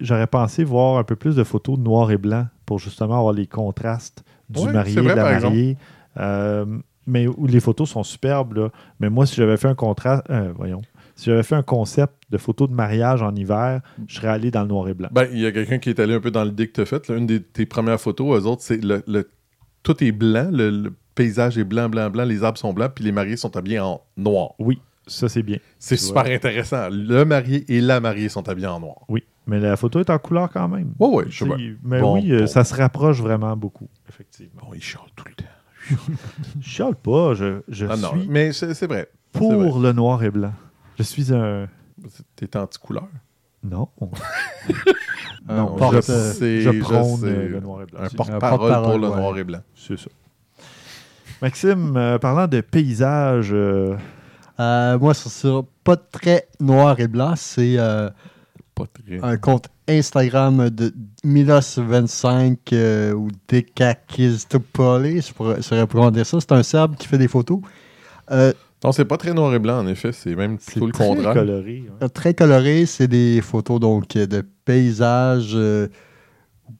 [0.00, 3.32] j'aurais pensé voir un peu plus de photos de noir et blanc pour justement avoir
[3.34, 5.76] les contrastes du Ouais, marié vrai, de la mariée.
[6.18, 6.64] Euh,
[7.06, 8.68] mais où les photos sont superbes, là.
[9.00, 10.80] Mais moi, si j'avais fait un contraste, euh, voyons,
[11.16, 14.62] si j'avais fait un concept de photos de mariage en hiver, je serais allé dans
[14.62, 15.08] le noir et blanc.
[15.12, 16.86] Ben, il y a quelqu'un qui est allé un peu dans l'idée que tu as
[16.86, 17.08] faite.
[17.08, 17.16] là.
[17.16, 19.28] Une des tes premières photos, eux autres, c'est le, le-
[19.82, 23.04] tout est blanc, le, le paysage est blanc, blanc, blanc, les arbres sont blancs, puis
[23.04, 24.54] les mariés sont habillés en noir.
[24.58, 25.58] Oui, ça c'est bien.
[25.78, 26.32] C'est super vois.
[26.32, 26.88] intéressant.
[26.90, 28.96] Le marié et la mariée sont habillés en noir.
[29.08, 30.92] Oui, mais la photo est en couleur quand même.
[30.98, 31.50] Ouais, ouais, je sais.
[31.84, 32.46] Mais Bon, oui, bon.
[32.46, 34.62] ça se rapproche vraiment beaucoup, effectivement.
[34.66, 35.44] Bon, il chiale tout le temps.
[36.60, 39.08] Je chiale pas, je, je Ah non, suis mais c'est vrai.
[39.32, 40.54] pour le noir et blanc.
[40.96, 41.68] Je suis un...
[42.36, 43.08] T'es anti-couleur.
[43.62, 43.88] Non.
[45.48, 47.26] Un non, porte- je, c'est- je je prône sais.
[47.26, 48.00] euh, le noir et blanc.
[48.02, 49.16] Un porte-parole pour le ouais.
[49.16, 49.60] noir et blanc.
[49.74, 50.10] C'est ça.
[51.42, 53.96] Maxime, euh, parlant de paysage, euh,
[54.60, 57.34] Euh, moi, ça sera pas très noir et blanc.
[57.36, 58.08] C'est euh,
[59.22, 60.94] un compte Instagram de
[61.24, 66.38] Milos25 euh, ou Dekakistopoli, je pourrais, je dire ça.
[66.40, 67.58] C'est un serbe qui fait des photos.
[68.84, 70.12] Euh, Non, c'est pas très noir et blanc, en effet.
[70.12, 71.34] C'est même plutôt le Très contraire.
[71.34, 71.84] coloré.
[72.00, 72.08] ouais.
[72.10, 75.88] Très coloré, c'est des photos donc euh, de paysages, euh,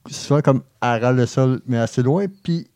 [0.09, 2.25] soit comme à ras le sol, mais assez loin.
[2.43, 2.67] Puis,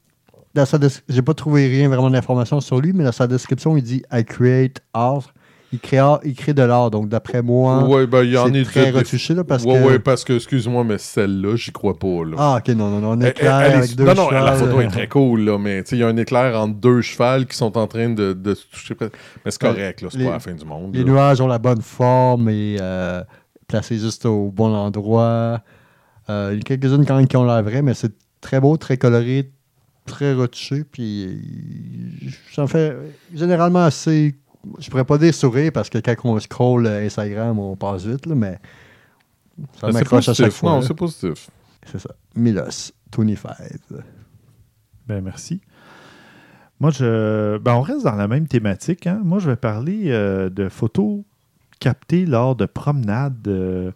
[0.56, 0.78] dans sa
[1.08, 4.24] j'ai pas trouvé rien vraiment d'informations sur lui, mais dans sa description, il dit I
[4.26, 5.34] create art.
[5.72, 6.90] Il crée, il crée de l'art.
[6.90, 9.74] Donc, d'après moi, Ouais, ben, il y en c'est est très retouché là, parce ouais,
[9.80, 9.88] que.
[9.88, 12.36] ouais, parce que, excuse-moi, mais celle-là, j'y crois pas, là.
[12.40, 13.10] Ah, ok, non, non, non.
[13.12, 15.42] On Elle- est clair elle est- avec deux non, non, la photo est très cool,
[15.42, 18.34] là, mais il y a un éclair entre deux chevals qui sont en train de,
[18.34, 18.96] de se toucher.
[19.00, 19.10] Mais
[19.52, 20.96] c'est Ouais, correct, là, c'est pas la fin du monde.
[20.96, 21.12] Les là.
[21.12, 23.24] nuages ont la bonne forme et euh,
[23.68, 25.62] placés juste au bon endroit.
[26.32, 28.76] Euh, il y a quelques-unes quand même qui ont l'air vraies, mais c'est très beau,
[28.78, 29.52] très coloré,
[30.08, 30.84] très retouché.
[30.84, 32.96] Puis euh, j'en fais
[33.36, 34.34] généralement assez.
[34.80, 38.26] Je pourrais pas dire sourire parce que quand on scroll euh, Instagram, on passe vite,
[38.26, 38.60] là, mais
[39.80, 40.60] ça c'est m'accroche à chaque positif.
[40.60, 40.72] fois.
[40.72, 41.50] Non, c'est positif.
[41.86, 42.10] C'est ça.
[42.36, 43.56] Milos, 25.
[45.08, 45.62] Ben, merci.
[46.80, 47.58] Moi, je.
[47.58, 49.08] Ben, on reste dans la même thématique.
[49.08, 49.22] hein.
[49.24, 51.22] Moi, je vais parler euh, de photos
[51.80, 53.48] captées lors de promenades.
[53.48, 53.92] euh,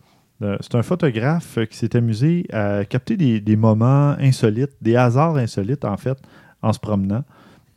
[0.60, 5.86] c'est un photographe qui s'est amusé à capter des, des moments insolites, des hasards insolites,
[5.86, 6.18] en fait,
[6.62, 7.24] en se promenant.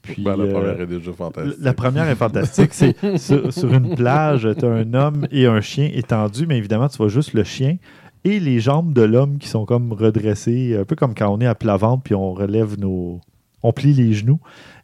[0.07, 1.57] Puis, Ben, la euh, première est déjà fantastique.
[1.61, 2.73] la première est fantastique.
[2.75, 6.89] C'est sur, sur une plage, tu as un homme et un chien étendus, mais évidemment,
[6.89, 7.77] tu vois juste le chien
[8.25, 11.47] et les jambes de l'homme qui sont comme redressées, un peu comme quand on est
[11.47, 13.21] à plat ventre puis on relève nos.
[13.63, 14.39] On plie les genoux.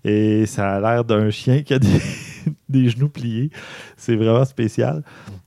[0.05, 1.89] Et ça a l'air d'un chien qui a des,
[2.69, 3.51] des genoux pliés.
[3.97, 5.05] C'est vraiment spécial.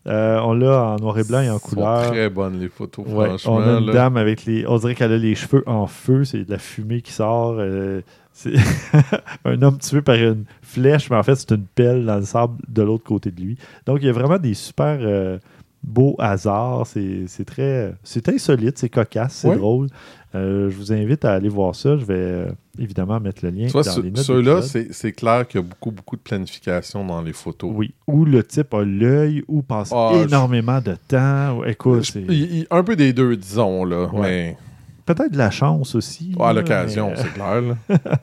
[0.08, 2.12] Euh, on l'a en noir et blanc et en sont couleur.
[2.12, 3.56] très bonnes, les photos, Ouais, franchement.
[3.56, 3.94] on a une là.
[3.94, 4.66] dame avec les.
[4.68, 7.56] On dirait qu'elle a les cheveux en feu, c'est de la fumée qui sort.
[7.60, 8.02] euh,
[8.38, 8.54] c'est
[9.46, 12.58] un homme tué par une flèche, mais en fait, c'est une pelle dans le sable
[12.68, 13.58] de l'autre côté de lui.
[13.86, 15.40] Donc, il y a vraiment des super euh,
[15.84, 16.86] beaux hasards.
[16.86, 17.94] C'est très.
[18.04, 19.88] C'est insolite, c'est cocasse, c'est drôle.
[20.34, 21.96] Euh, je vous invite à aller voir ça.
[21.96, 24.26] Je vais euh, évidemment mettre le lien dans ce- les notes.
[24.26, 27.72] ceux-là, c'est clair qu'il y a beaucoup, beaucoup de planification dans les photos.
[27.74, 31.64] Oui, où le type a l'œil, où passe Ah, je- énormément de temps.
[31.64, 34.08] Écoute, Je- c'est il- il- un peu des deux, disons, là.
[34.14, 34.22] Ouais.
[34.22, 34.58] Mais
[35.06, 36.36] peut-être de la chance aussi.
[36.40, 37.62] à là, l'occasion, mais- c'est clair.
[37.62, 37.76] là.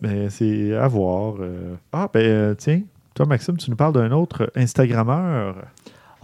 [0.00, 1.36] Ben, c'est à voir.
[1.40, 1.76] euh.
[1.90, 2.82] Ah, ben, euh, tiens,
[3.14, 5.56] toi, Maxime, tu nous parles d'un autre Instagrammeur.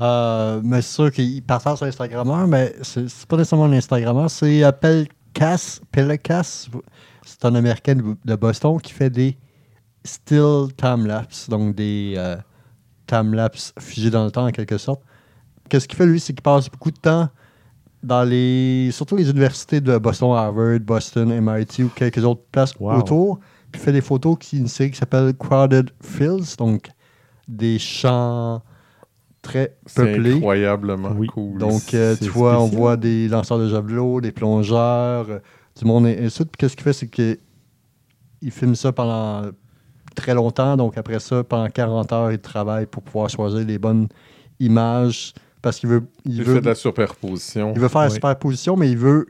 [0.02, 4.28] Euh, mais c'est sûr qu'il partage sur Instagrammeur, mais c'est c'est pas nécessairement un Instagrammeur,
[4.30, 5.80] c'est euh, Pelcas.
[5.92, 6.68] Pelcas,
[7.24, 9.38] c'est un Américain de, de Boston qui fait des
[10.04, 12.36] still time-lapse, donc des euh,
[13.06, 15.00] time-lapse figés dans le temps en quelque sorte.
[15.70, 17.28] Qu'est-ce qu'il fait lui, c'est qu'il passe beaucoup de temps
[18.02, 18.90] dans les.
[18.92, 22.98] surtout les universités de Boston, Harvard, Boston, MIT ou quelques autres places Wow.
[22.98, 23.38] autour,
[23.70, 26.88] puis il fait des photos qui une série qui s'appelle Crowded Fields, donc
[27.48, 28.62] des champs
[29.42, 30.34] très peuplés.
[30.34, 31.26] incroyablement Oui.
[31.28, 31.58] cool.
[31.58, 35.38] Donc, euh, tu vois, on voit des lanceurs de javelot, des plongeurs, euh,
[35.78, 36.44] du monde et ainsi.
[36.44, 37.38] Puis qu'est-ce qu'il fait, c'est qu'il
[38.50, 39.50] filme ça pendant
[40.14, 40.76] très longtemps.
[40.76, 44.08] Donc, après ça, pendant 40 heures, il travaille pour pouvoir choisir les bonnes
[44.58, 45.32] images
[45.62, 47.72] parce qu'il veut, il il veut, fait de la superposition.
[47.74, 48.14] il veut faire la Oui.
[48.14, 49.26] superposition, mais il veut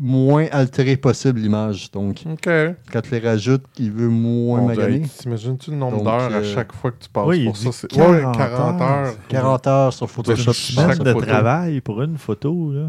[0.00, 1.90] moins altérer possible l'image.
[1.90, 2.48] Donc, OK.
[2.92, 5.02] quand tu les rajoutes, il veut moins Bon, maganer.
[5.18, 7.70] T'imagines-tu le nombre d'heures à euh, chaque fois que tu passes oui, pour ça?
[7.72, 9.14] C'est 40 ouais, 40 heures.
[9.28, 10.52] 40 heures sur Photoshop.
[10.52, 11.20] Ça de photo.
[11.26, 12.72] travail pour une photo.
[12.72, 12.88] Là.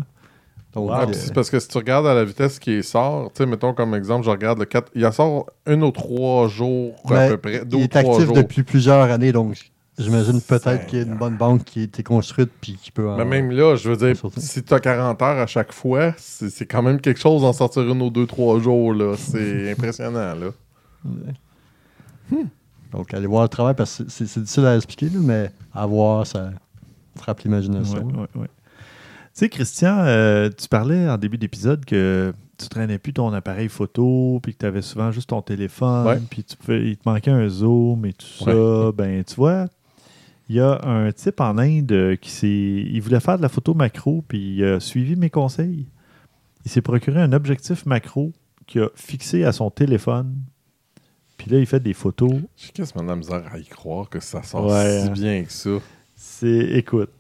[0.74, 0.96] Donc, Wow.
[0.96, 3.46] Ah, euh, c'est parce que si tu regardes à la vitesse qui sort, tu sais,
[3.50, 7.14] mettons comme exemple, je regarde le 4, il en sort un ou trois jours à
[7.14, 8.36] Mais peu près, deux il est actif jours.
[8.36, 10.86] depuis plusieurs années, donc j'imagine peut-être Seigneur.
[10.86, 13.10] qu'il y a une bonne banque qui a été construite puis qui peut.
[13.10, 16.14] en- Mais même là, je veux dire, si tu as 40 heures à chaque fois,
[16.18, 18.94] c'est c'est quand même quelque chose d'en sortir une ou deux, trois jours.
[18.94, 19.16] là.
[19.18, 20.36] C'est impressionnant.
[20.36, 20.50] là.
[22.92, 25.86] Donc allez voir le travail parce que c'est c'est difficile à expliquer, là, mais à
[25.86, 26.52] voir, ça
[27.18, 28.06] frappe l'imagination.
[28.08, 28.48] Ouais, ouais, ouais.
[28.48, 33.70] Tu sais, Christian, euh, tu parlais en début d'épisode que tu traînais plus ton appareil
[33.70, 37.30] photo, puis que tu avais souvent juste ton téléphone, puis tu pouvais- il te manquait
[37.32, 38.92] un zoom et tout ça.
[38.94, 39.68] Ben, tu vois,
[40.50, 42.48] il y a un type en Inde euh, qui s'est.
[42.48, 45.88] Il voulait faire de la photo macro, puis il a suivi mes conseils.
[46.66, 48.32] Il s'est procuré un objectif macro
[48.66, 50.36] qu'il a fixé à son téléphone.
[51.38, 52.34] Puis là, il fait des photos.
[52.56, 55.12] J'ai quasiment de la misère à y croire que ça sort Ouais, si hein.
[55.12, 55.80] bien que ça.
[56.16, 56.72] C'est.
[56.72, 57.12] Écoute,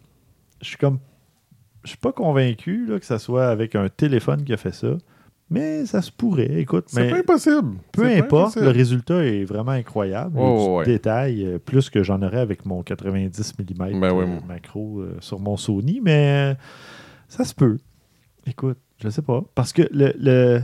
[0.62, 1.00] je suis comme.
[1.84, 4.98] Je suis pas convaincu là, que ça soit avec un téléphone qui a fait ça.
[5.50, 6.86] Mais ça se pourrait, écoute.
[6.88, 7.78] C'est Mais pas impossible.
[7.94, 10.38] peu importe, le résultat est vraiment incroyable.
[10.38, 10.86] Ouais, ouais.
[10.86, 15.16] détail, euh, plus que j'en aurais avec mon 90 mm Ben oui, euh, macro euh,
[15.22, 16.56] sur mon Sony, mais euh,
[17.30, 17.78] ça se peut.
[18.46, 19.42] Écoute, je sais pas.
[19.56, 20.62] Parce que le, le-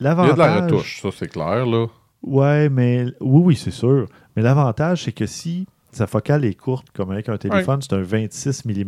[0.00, 0.34] Il y a l'avantage.
[0.34, 1.64] de la retouche, ça c'est clair.
[1.64, 1.86] là.
[2.22, 4.08] Ouais, mais oui, oui, c'est sûr.
[4.34, 8.02] Mais l'avantage, c'est que si sa focale est courte, comme avec un téléphone, c'est un
[8.02, 8.84] 26 mm,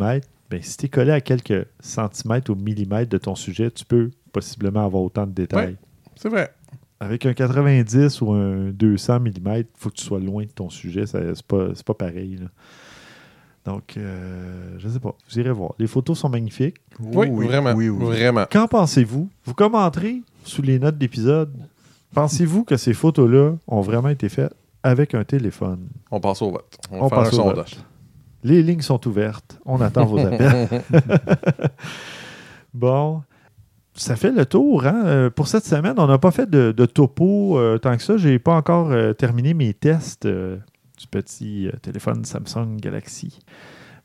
[0.51, 4.11] ben, si tu es collé à quelques centimètres ou millimètres de ton sujet, tu peux
[4.33, 5.77] possiblement avoir autant de détails.
[6.17, 6.53] C'est vrai.
[7.01, 10.69] avec un 90 ou un 200 mm, il faut que tu sois loin de ton
[10.71, 11.07] sujet.
[11.07, 12.37] C'est pas, c'est pas pareil.
[12.41, 12.47] là.
[13.65, 15.15] Donc, euh, je sais pas.
[15.29, 15.75] Vous irez voir.
[15.79, 16.77] Les photos sont magnifiques.
[16.99, 17.73] Oui, vraiment.
[17.75, 18.05] Oui, oui.
[18.05, 18.47] Vraiment.
[18.51, 19.29] Qu'en pensez-vous?
[19.45, 21.53] Vous commenterez sous les notes d'épisode.
[22.15, 25.89] Pensez-vous que ces photos-là ont vraiment été faites avec un téléphone?
[26.11, 26.79] On passe au vote.
[26.91, 27.75] On, On passe un au sondage.
[27.77, 27.85] vote.
[28.45, 29.59] Les lignes sont ouvertes.
[29.67, 30.83] On attend vos appels.
[32.75, 33.23] bon.
[33.99, 34.87] Ça fait le tour.
[34.87, 35.03] Hein?
[35.07, 38.17] Euh, Pour cette semaine, on n'a pas fait de, de topo euh, tant que ça.
[38.17, 40.57] Je n'ai pas encore euh, terminé mes tests euh,
[40.99, 43.41] du petit téléphone Samsung Galaxy.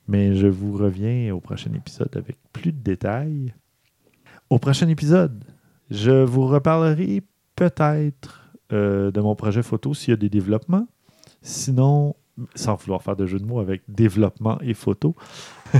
[0.08, 3.54] Mais je vous reviens au prochain épisode avec plus de détails.
[4.50, 5.44] Au prochain épisode,
[5.90, 7.22] je vous reparlerai
[7.56, 8.40] peut-être
[8.72, 10.88] de mon projet photo s'il y a des développements.
[11.44, 12.16] Sinon,
[12.56, 15.16] sans vouloir faire de jeu de mots avec développement et photo,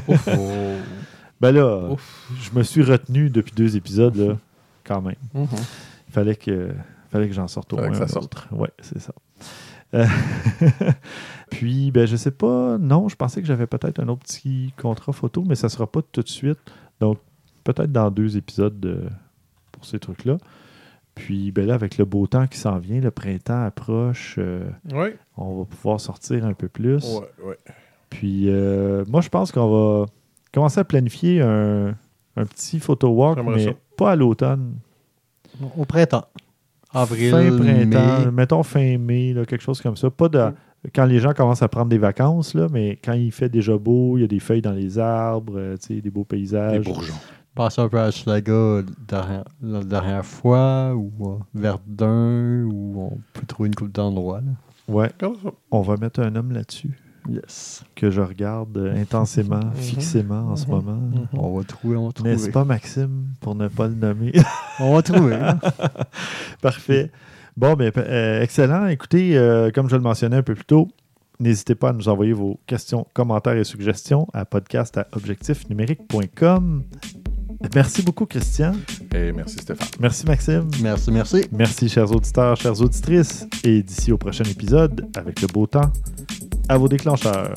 [0.08, 0.14] Oh.
[1.42, 2.32] ben là, Ouf.
[2.42, 4.38] je me suis retenu depuis deux épisodes, là,
[4.84, 5.16] quand même.
[5.34, 5.48] Mhm.
[6.08, 6.70] Il fallait que,
[7.10, 8.48] fallait que j'en sorte au moins un autre.
[8.52, 9.14] Ouais, c'est ça.
[9.94, 10.06] Euh,
[11.50, 12.78] Puis, ben, je sais pas.
[12.80, 16.02] Non, je pensais que j'avais peut-être un autre petit contrat photo, mais ça sera pas
[16.02, 16.60] tout de suite.
[17.00, 17.20] Donc,
[17.64, 19.04] peut-être dans deux épisodes de-
[19.72, 20.38] pour ces trucs-là.
[21.16, 25.10] Puis, ben là, avec le beau temps qui s'en vient, le printemps approche, euh, Oui.
[25.38, 27.06] on va pouvoir sortir un peu plus.
[27.06, 27.58] Ouais, ouais.
[28.10, 29.70] Puis, euh, moi, je pense qu'on
[30.00, 30.06] va
[30.54, 31.90] commencer à planifier un,
[32.36, 33.72] un petit photo walk, mais ça.
[33.98, 34.76] pas à l'automne.
[35.78, 36.26] Au printemps.
[36.94, 38.32] Avril, fin printemps, mai.
[38.32, 40.10] mettons fin mai, là, quelque chose comme ça.
[40.12, 40.54] Pas de, Mm.
[40.94, 44.18] quand les gens commencent à prendre des vacances, là, mais quand il fait déjà beau,
[44.18, 46.84] il y a des feuilles dans les arbres, euh, tu sais, des beaux paysages.
[46.86, 47.14] bourgeons.
[47.56, 53.46] Passer un peu à Schlaga dernière- la dernière fois, ou euh, Verdun, où on peut
[53.48, 54.42] trouver une coupe d'endroits.
[54.88, 55.10] Ouais,
[55.72, 57.00] on va mettre un homme là-dessus
[57.30, 57.84] Yes.
[57.96, 59.74] que je regarde euh, intensément, Mhm.
[59.76, 60.72] fixément en ce Mhm.
[60.72, 60.96] moment.
[60.96, 61.28] Mhm.
[61.34, 62.32] On va trouver, on va trouver.
[62.32, 64.32] N'est-ce pas, Maxime, pour ne pas le nommer?
[64.80, 65.36] On va trouver.
[65.36, 65.60] hein.
[66.62, 67.12] Parfait.
[67.56, 68.88] Bon, ben, euh, excellent.
[68.88, 70.88] Écoutez, euh, comme je le mentionnais un peu plus tôt,
[71.40, 76.84] n'hésitez pas à nous envoyer vos questions, commentaires et suggestions à podcast à objectifnumérique.com.
[77.76, 78.74] Merci beaucoup, Christian.
[79.16, 79.88] Et merci Stéphane.
[80.00, 80.68] Merci, Maxime.
[80.82, 81.46] merci, merci.
[81.52, 83.48] Merci, chers auditeurs, chères auditrices.
[83.64, 85.92] Et d'ici au prochain épisode, avec le beau temps,
[86.70, 87.54] à vos déclencheurs.